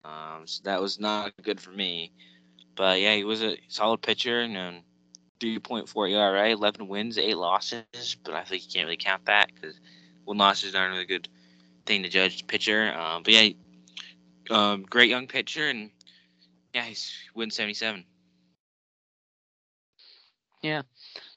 Um, 0.05 0.45
so 0.45 0.61
that 0.65 0.81
was 0.81 0.99
not 0.99 1.33
good 1.41 1.59
for 1.59 1.71
me. 1.71 2.11
But 2.75 2.99
yeah, 3.01 3.15
he 3.15 3.23
was 3.23 3.41
a 3.41 3.57
solid 3.67 4.01
pitcher 4.01 4.41
and 4.41 4.57
um, 4.57 4.83
3.4 5.43 6.11
ERA, 6.11 6.51
11 6.51 6.87
wins, 6.87 7.17
eight 7.17 7.37
losses. 7.37 8.15
But 8.23 8.33
I 8.33 8.43
think 8.43 8.63
you 8.63 8.69
can't 8.73 8.85
really 8.85 8.97
count 8.97 9.25
that 9.25 9.49
because 9.53 9.79
win 10.25 10.37
losses 10.37 10.73
aren't 10.73 10.93
a 10.93 10.95
really 10.95 11.05
good 11.05 11.27
thing 11.85 12.03
to 12.03 12.09
judge 12.09 12.47
pitcher. 12.47 12.93
Um, 12.93 13.23
but 13.23 13.33
yeah, 13.33 13.49
um, 14.49 14.83
great 14.83 15.09
young 15.09 15.27
pitcher 15.27 15.67
and 15.67 15.89
yeah, 16.73 16.83
he's 16.83 17.13
win 17.35 17.51
77. 17.51 18.05
Yeah. 20.61 20.83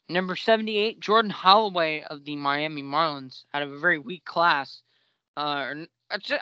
Number 0.09 0.37
78, 0.37 1.01
Jordan 1.01 1.33
Holloway 1.33 2.05
of 2.09 2.25
the 2.25 2.37
Miami 2.37 2.83
Marlins 2.83 3.43
out 3.53 3.63
of 3.63 3.73
a 3.73 3.79
very 3.79 3.99
weak 3.99 4.25
class. 4.25 4.83
Uh, 5.37 5.75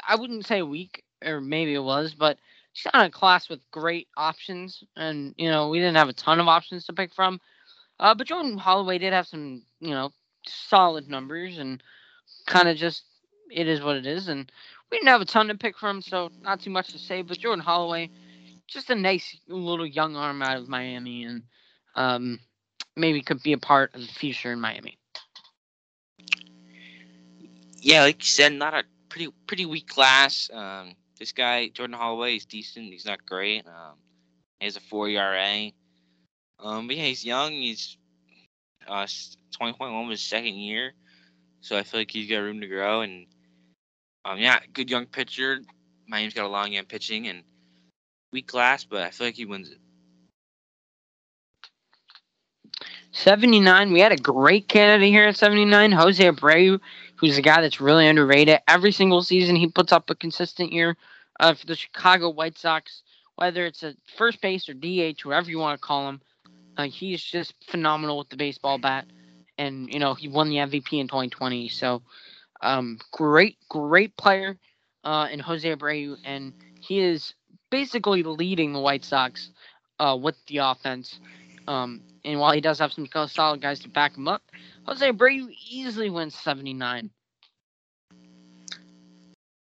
I 0.06 0.16
wouldn't 0.16 0.44
say 0.44 0.60
weak, 0.60 1.02
or 1.24 1.40
maybe 1.40 1.72
it 1.72 1.82
was, 1.82 2.14
but 2.14 2.38
she's 2.74 2.92
not 2.92 3.06
a 3.06 3.10
class 3.10 3.48
with 3.48 3.68
great 3.70 4.08
options. 4.18 4.84
And, 4.96 5.34
you 5.38 5.50
know, 5.50 5.70
we 5.70 5.78
didn't 5.78 5.96
have 5.96 6.10
a 6.10 6.12
ton 6.12 6.40
of 6.40 6.48
options 6.48 6.84
to 6.84 6.92
pick 6.92 7.14
from. 7.14 7.40
Uh, 8.04 8.14
but 8.14 8.26
Jordan 8.26 8.58
Holloway 8.58 8.98
did 8.98 9.14
have 9.14 9.26
some, 9.26 9.62
you 9.80 9.92
know, 9.92 10.10
solid 10.46 11.08
numbers 11.08 11.56
and 11.56 11.82
kind 12.46 12.68
of 12.68 12.76
just, 12.76 13.02
it 13.50 13.66
is 13.66 13.80
what 13.80 13.96
it 13.96 14.04
is. 14.04 14.28
And 14.28 14.52
we 14.90 14.98
didn't 14.98 15.08
have 15.08 15.22
a 15.22 15.24
ton 15.24 15.48
to 15.48 15.54
pick 15.54 15.78
from, 15.78 16.02
so 16.02 16.30
not 16.42 16.60
too 16.60 16.68
much 16.68 16.88
to 16.92 16.98
say. 16.98 17.22
But 17.22 17.38
Jordan 17.38 17.64
Holloway, 17.64 18.10
just 18.66 18.90
a 18.90 18.94
nice 18.94 19.38
little 19.48 19.86
young 19.86 20.16
arm 20.16 20.42
out 20.42 20.58
of 20.58 20.68
Miami. 20.68 21.24
And, 21.24 21.44
um, 21.94 22.40
maybe 22.94 23.22
could 23.22 23.42
be 23.42 23.54
a 23.54 23.58
part 23.58 23.94
of 23.94 24.02
the 24.02 24.06
future 24.12 24.52
in 24.52 24.60
Miami. 24.60 24.98
Yeah, 27.80 28.02
like 28.02 28.18
you 28.18 28.28
said, 28.28 28.52
not 28.52 28.74
a 28.74 28.84
pretty 29.08 29.32
pretty 29.46 29.64
weak 29.64 29.88
class. 29.88 30.50
Um, 30.52 30.94
this 31.18 31.32
guy 31.32 31.68
Jordan 31.68 31.96
Holloway 31.96 32.36
is 32.36 32.44
decent. 32.44 32.92
He's 32.92 33.06
not 33.06 33.24
great. 33.24 33.66
Um, 33.66 33.94
he 34.60 34.66
has 34.66 34.76
a 34.76 34.80
four 34.80 35.08
ERA. 35.08 35.70
Um, 36.58 36.86
but 36.86 36.96
yeah, 36.96 37.04
he's 37.04 37.24
young. 37.24 37.52
He's 37.52 37.96
uh, 38.86 39.06
20.1 39.60 40.08
was 40.08 40.20
his 40.20 40.28
second 40.28 40.54
year, 40.54 40.92
so 41.60 41.76
I 41.76 41.82
feel 41.82 42.00
like 42.00 42.10
he's 42.10 42.28
got 42.28 42.38
room 42.38 42.60
to 42.60 42.66
grow. 42.66 43.02
And 43.02 43.26
um, 44.24 44.38
yeah, 44.38 44.60
good 44.72 44.90
young 44.90 45.06
pitcher. 45.06 45.60
Miami's 46.06 46.34
got 46.34 46.44
a 46.44 46.48
long 46.48 46.72
young 46.72 46.84
pitching 46.84 47.28
and 47.28 47.42
weak 48.32 48.46
class, 48.46 48.84
but 48.84 49.02
I 49.02 49.10
feel 49.10 49.26
like 49.28 49.36
he 49.36 49.44
wins 49.44 49.70
it. 49.70 49.78
79, 53.12 53.92
we 53.92 54.00
had 54.00 54.10
a 54.10 54.16
great 54.16 54.68
candidate 54.68 55.08
here 55.08 55.24
at 55.28 55.36
79, 55.36 55.92
Jose 55.92 56.24
Abreu, 56.24 56.80
who's 57.14 57.38
a 57.38 57.42
guy 57.42 57.60
that's 57.60 57.80
really 57.80 58.08
underrated. 58.08 58.58
Every 58.66 58.90
single 58.90 59.22
season, 59.22 59.54
he 59.54 59.68
puts 59.68 59.92
up 59.92 60.10
a 60.10 60.16
consistent 60.16 60.72
year 60.72 60.96
uh, 61.38 61.54
for 61.54 61.64
the 61.66 61.76
Chicago 61.76 62.28
White 62.30 62.58
Sox, 62.58 63.02
whether 63.36 63.66
it's 63.66 63.84
a 63.84 63.94
first 64.16 64.40
base 64.40 64.68
or 64.68 64.74
DH, 64.74 65.24
whatever 65.24 65.48
you 65.48 65.60
want 65.60 65.80
to 65.80 65.86
call 65.86 66.08
him. 66.08 66.20
Uh, 66.76 66.84
he's 66.84 67.22
just 67.22 67.54
phenomenal 67.68 68.18
with 68.18 68.28
the 68.28 68.36
baseball 68.36 68.78
bat. 68.78 69.06
And, 69.56 69.92
you 69.92 70.00
know, 70.00 70.14
he 70.14 70.28
won 70.28 70.48
the 70.48 70.56
MVP 70.56 70.98
in 70.98 71.06
2020. 71.06 71.68
So, 71.68 72.02
um, 72.60 72.98
great, 73.12 73.58
great 73.68 74.16
player 74.16 74.58
uh, 75.04 75.28
in 75.30 75.38
Jose 75.38 75.68
Abreu. 75.68 76.16
And 76.24 76.52
he 76.80 77.00
is 77.00 77.34
basically 77.70 78.22
leading 78.22 78.72
the 78.72 78.80
White 78.80 79.04
Sox 79.04 79.50
uh, 79.98 80.18
with 80.20 80.36
the 80.46 80.58
offense. 80.58 81.20
Um, 81.68 82.02
and 82.24 82.40
while 82.40 82.52
he 82.52 82.60
does 82.60 82.78
have 82.78 82.92
some 82.92 83.08
solid 83.28 83.60
guys 83.60 83.80
to 83.80 83.88
back 83.88 84.16
him 84.16 84.28
up, 84.28 84.42
Jose 84.86 85.10
Abreu 85.10 85.48
easily 85.70 86.10
wins 86.10 86.34
79. 86.34 87.10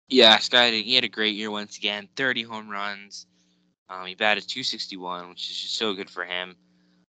Yeah, 0.09 0.38
guy 0.51 0.70
he 0.70 0.94
had 0.94 1.05
a 1.05 1.09
great 1.09 1.35
year 1.35 1.51
once 1.51 1.79
again. 1.79 2.09
30 2.16 2.42
home 2.42 2.68
runs. 2.68 3.27
Um, 3.88 4.07
he 4.07 4.14
batted 4.14 4.46
261, 4.46 5.31
which 5.31 5.51
is 5.51 5.57
just 5.57 5.77
so 5.77 5.94
good 5.94 6.11
for 6.11 6.25
him. 6.25 6.55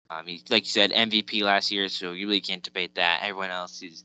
Um, 0.09 0.27
he, 0.27 0.43
like 0.49 0.63
you 0.63 0.69
said, 0.69 0.91
MVP 0.91 1.41
last 1.41 1.71
year, 1.71 1.89
so 1.89 2.11
you 2.11 2.27
really 2.27 2.41
can't 2.41 2.63
debate 2.63 2.95
that. 2.95 3.21
Everyone 3.23 3.49
else 3.49 3.81
is, 3.81 4.03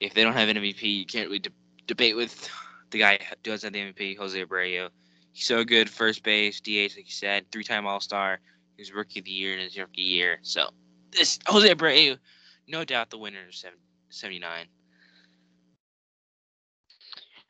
if 0.00 0.12
they 0.14 0.22
don't 0.22 0.34
have 0.34 0.48
an 0.48 0.56
MVP, 0.56 0.82
you 0.82 1.06
can't 1.06 1.28
really 1.28 1.38
de- 1.38 1.50
debate 1.86 2.16
with 2.16 2.48
the 2.90 2.98
guy 2.98 3.18
who 3.18 3.34
does 3.42 3.62
have 3.62 3.72
the 3.72 3.80
MVP, 3.80 4.18
Jose 4.18 4.44
Abreu. 4.44 4.90
He's 5.32 5.46
so 5.46 5.64
good, 5.64 5.88
first 5.90 6.22
base, 6.22 6.60
DH, 6.60 6.94
like 6.96 7.06
you 7.06 7.10
said, 7.10 7.50
three-time 7.50 7.86
All-Star. 7.86 8.38
He 8.76 8.82
was 8.82 8.92
Rookie 8.92 9.20
of 9.20 9.24
the 9.24 9.30
Year 9.30 9.54
in 9.54 9.60
his 9.60 9.78
rookie 9.78 10.02
year. 10.02 10.38
So 10.42 10.68
this 11.10 11.38
Jose 11.46 11.72
Abreu, 11.72 12.18
no 12.68 12.84
doubt 12.84 13.10
the 13.10 13.18
winner 13.18 13.40
of 13.48 13.54
79. 14.10 14.66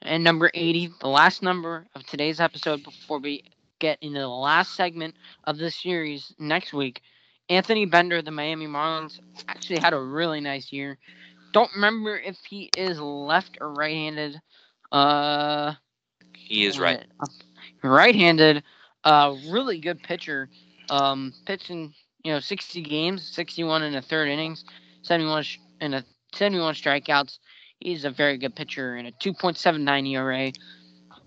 And 0.03 0.23
number 0.23 0.51
80, 0.53 0.93
the 1.01 1.09
last 1.09 1.43
number 1.43 1.87
of 1.95 2.07
today's 2.07 2.41
episode 2.41 2.85
before 2.85 3.19
we 3.19 3.45
get 3.79 3.99
into 4.03 4.21
the 4.21 4.29
last 4.29 4.75
segment 4.75 5.15
of 5.45 5.57
this 5.57 5.77
series 5.77 6.35
next 6.39 6.73
week. 6.73 7.01
Anthony 7.49 7.85
Bender 7.87 8.19
of 8.19 8.25
the 8.25 8.31
Miami 8.31 8.67
Marlins 8.67 9.19
actually 9.49 9.79
had 9.79 9.93
a 9.93 10.01
really 10.01 10.41
nice 10.41 10.73
year. 10.73 10.99
Don't 11.53 11.71
remember 11.75 12.17
if 12.19 12.37
he 12.49 12.71
is 12.77 12.99
left 13.01 13.59
or 13.61 13.73
right 13.73 13.95
handed. 13.95 14.41
Uh, 14.93 15.75
He 16.49 16.65
is 16.67 16.79
right. 16.79 17.01
Right 17.83 18.15
handed. 18.15 18.63
Uh, 19.05 19.35
really 19.51 19.79
good 19.79 20.03
pitcher. 20.03 20.51
Um, 20.89 21.35
pitching, 21.47 21.95
you 22.25 22.33
know, 22.33 22.41
60 22.41 22.83
games, 22.83 23.29
61 23.29 23.83
in 23.83 23.93
the 23.93 24.03
third 24.03 24.29
innings, 24.29 24.65
71 25.03 25.43
sh- 25.43 25.59
and 25.81 25.95
a 25.95 26.05
71 26.35 26.75
strikeouts. 26.75 27.39
He's 27.81 28.05
a 28.05 28.11
very 28.11 28.39
good 28.39 28.55
pitcher 28.55 28.95
and 28.97 29.07
a 29.09 29.13
2.79 29.13 30.07
ERA. 30.07 30.53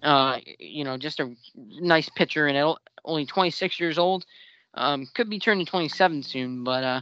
Uh, 0.03 0.39
you 0.59 0.83
know, 0.83 0.97
just 0.97 1.19
a 1.19 1.33
nice 1.55 2.09
pitcher 2.09 2.47
and 2.47 2.75
only 3.05 3.25
26 3.25 3.79
years 3.79 3.97
old. 3.97 4.25
Um, 4.77 5.07
could 5.13 5.29
be 5.29 5.39
turning 5.39 5.65
27 5.65 6.23
soon, 6.23 6.63
but 6.63 6.83
uh, 6.83 7.01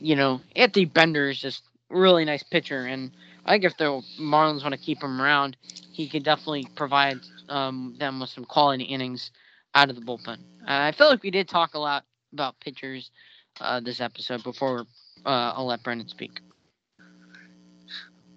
you 0.00 0.16
know, 0.16 0.40
Anthony 0.56 0.84
Bender 0.84 1.28
is 1.28 1.40
just 1.40 1.62
really 1.90 2.24
nice 2.24 2.42
pitcher, 2.42 2.86
and 2.86 3.10
I 3.44 3.52
think 3.52 3.64
if 3.64 3.76
the 3.76 4.02
Marlins 4.18 4.62
want 4.62 4.72
to 4.74 4.80
keep 4.80 5.02
him 5.02 5.20
around, 5.20 5.56
he 5.92 6.08
could 6.08 6.24
definitely 6.24 6.66
provide 6.74 7.18
um, 7.48 7.96
them 7.98 8.20
with 8.20 8.30
some 8.30 8.44
quality 8.44 8.84
innings 8.84 9.30
out 9.74 9.90
of 9.90 9.96
the 9.96 10.02
bullpen. 10.02 10.38
Uh, 10.62 10.88
I 10.88 10.92
feel 10.92 11.08
like 11.08 11.22
we 11.22 11.30
did 11.30 11.48
talk 11.48 11.74
a 11.74 11.78
lot 11.78 12.04
about 12.32 12.58
pitchers 12.60 13.10
uh, 13.60 13.80
this 13.80 14.00
episode 14.00 14.42
before 14.42 14.86
uh, 15.26 15.52
I'll 15.54 15.66
let 15.66 15.82
Brendan 15.82 16.08
speak. 16.08 16.40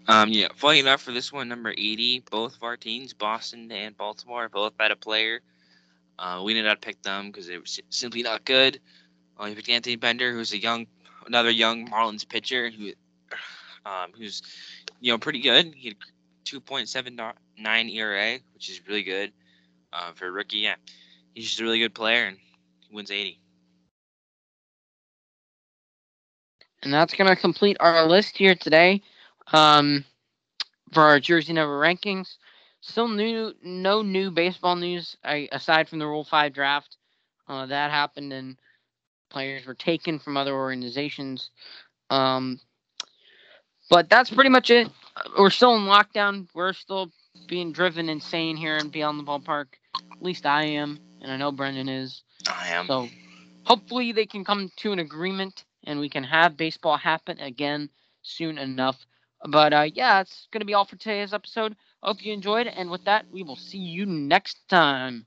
Um, 0.08 0.30
yeah, 0.30 0.48
funny 0.56 0.80
enough 0.80 1.02
for 1.02 1.12
this 1.12 1.34
one, 1.34 1.50
number 1.50 1.72
80, 1.72 2.24
both 2.32 2.56
of 2.56 2.64
our 2.64 2.78
teams, 2.78 3.14
Boston 3.14 3.70
and 3.72 3.96
Baltimore, 3.98 4.48
both 4.48 4.74
had 4.80 4.92
a 4.92 4.96
player. 4.96 5.42
Uh, 6.20 6.42
we 6.44 6.54
did 6.54 6.66
not 6.66 6.82
pick 6.82 7.02
them 7.04 7.28
because 7.28 7.48
they 7.48 7.58
were 7.58 7.66
simply 7.90 8.24
not 8.24 8.44
good. 8.46 8.80
Uh, 9.38 9.46
we 9.46 9.56
picked 9.56 9.70
Anthony 9.70 9.96
Bender, 9.96 10.32
who's 10.32 10.52
a 10.54 10.58
young, 10.58 10.88
another 11.28 11.52
young 11.52 11.88
Marlins 11.88 12.28
pitcher 12.28 12.70
who, 12.70 12.92
um, 13.86 14.12
who's, 14.18 14.42
you 15.00 15.12
know, 15.12 15.18
pretty 15.18 15.42
good. 15.42 15.74
He 15.76 15.90
had 15.90 15.98
2.79 16.46 17.94
ERA, 17.94 18.40
which 18.54 18.70
is 18.70 18.82
really 18.88 19.04
good 19.04 19.32
uh, 19.94 20.12
for 20.14 20.28
a 20.28 20.32
rookie. 20.32 20.58
Yeah, 20.58 20.76
he's 21.34 21.46
just 21.46 21.60
a 21.60 21.64
really 21.64 21.80
good 21.80 21.94
player 21.94 22.26
and 22.26 22.38
he 22.80 22.96
wins 22.96 23.12
80. 23.12 23.40
And 26.84 26.94
that's 26.94 27.14
going 27.14 27.30
to 27.30 27.36
complete 27.36 27.78
our 27.80 28.08
list 28.08 28.38
here 28.38 28.56
today 28.56 29.02
um, 29.52 30.06
for 30.94 31.04
our 31.04 31.20
jersey 31.20 31.54
number 31.54 31.80
rankings. 31.80 32.38
Still 32.88 33.10
new, 33.10 33.54
no 33.62 34.02
new 34.02 34.32
baseball 34.32 34.78
news 34.78 35.18
I, 35.24 35.50
aside 35.52 35.90
from 35.90 36.00
the 36.00 36.08
Rule 36.08 36.24
5 36.24 36.54
draft. 36.54 36.96
Uh, 37.48 37.66
that 37.66 37.92
happened 37.92 38.32
and 38.32 38.58
players 39.30 39.66
were 39.66 39.74
taken 39.74 40.20
from 40.20 40.38
other 40.38 40.54
organizations. 40.54 41.52
Um, 42.10 42.62
but 43.90 44.10
that's 44.10 44.30
pretty 44.30 44.50
much 44.50 44.70
it. 44.70 44.90
We're 45.38 45.50
still 45.50 45.76
in 45.76 45.84
lockdown. 45.84 46.48
We're 46.54 46.72
still 46.72 47.12
being 47.48 47.74
driven 47.74 48.08
insane 48.08 48.56
here 48.56 48.78
in 48.78 48.88
Beyond 48.88 49.20
the 49.20 49.24
Ballpark. 49.24 49.68
At 49.96 50.22
least 50.22 50.46
I 50.46 50.64
am, 50.64 50.98
and 51.22 51.30
I 51.30 51.36
know 51.36 51.52
Brendan 51.52 51.90
is. 51.90 52.24
I 52.50 52.70
am. 52.70 52.88
So 52.88 53.10
hopefully 53.66 54.14
they 54.14 54.26
can 54.26 54.46
come 54.46 54.72
to 54.78 54.94
an 54.94 55.00
agreement 55.00 55.66
and 55.84 56.00
we 56.00 56.10
can 56.10 56.24
have 56.24 56.56
baseball 56.56 56.98
happen 56.98 57.40
again 57.40 57.90
soon 58.22 58.58
enough. 58.58 59.06
But 59.46 59.74
uh, 59.74 59.88
yeah, 59.94 60.22
it's 60.22 60.48
going 60.52 60.62
to 60.62 60.66
be 60.66 60.74
all 60.74 60.86
for 60.86 60.96
today's 60.96 61.34
episode. 61.34 61.76
Hope 62.04 62.24
you 62.24 62.34
enjoyed. 62.34 62.68
And 62.68 62.90
with 62.90 63.06
that, 63.06 63.26
we 63.32 63.44
will 63.44 63.56
see 63.56 63.80
you 63.80 64.06
next 64.06 64.58
time. 64.70 65.26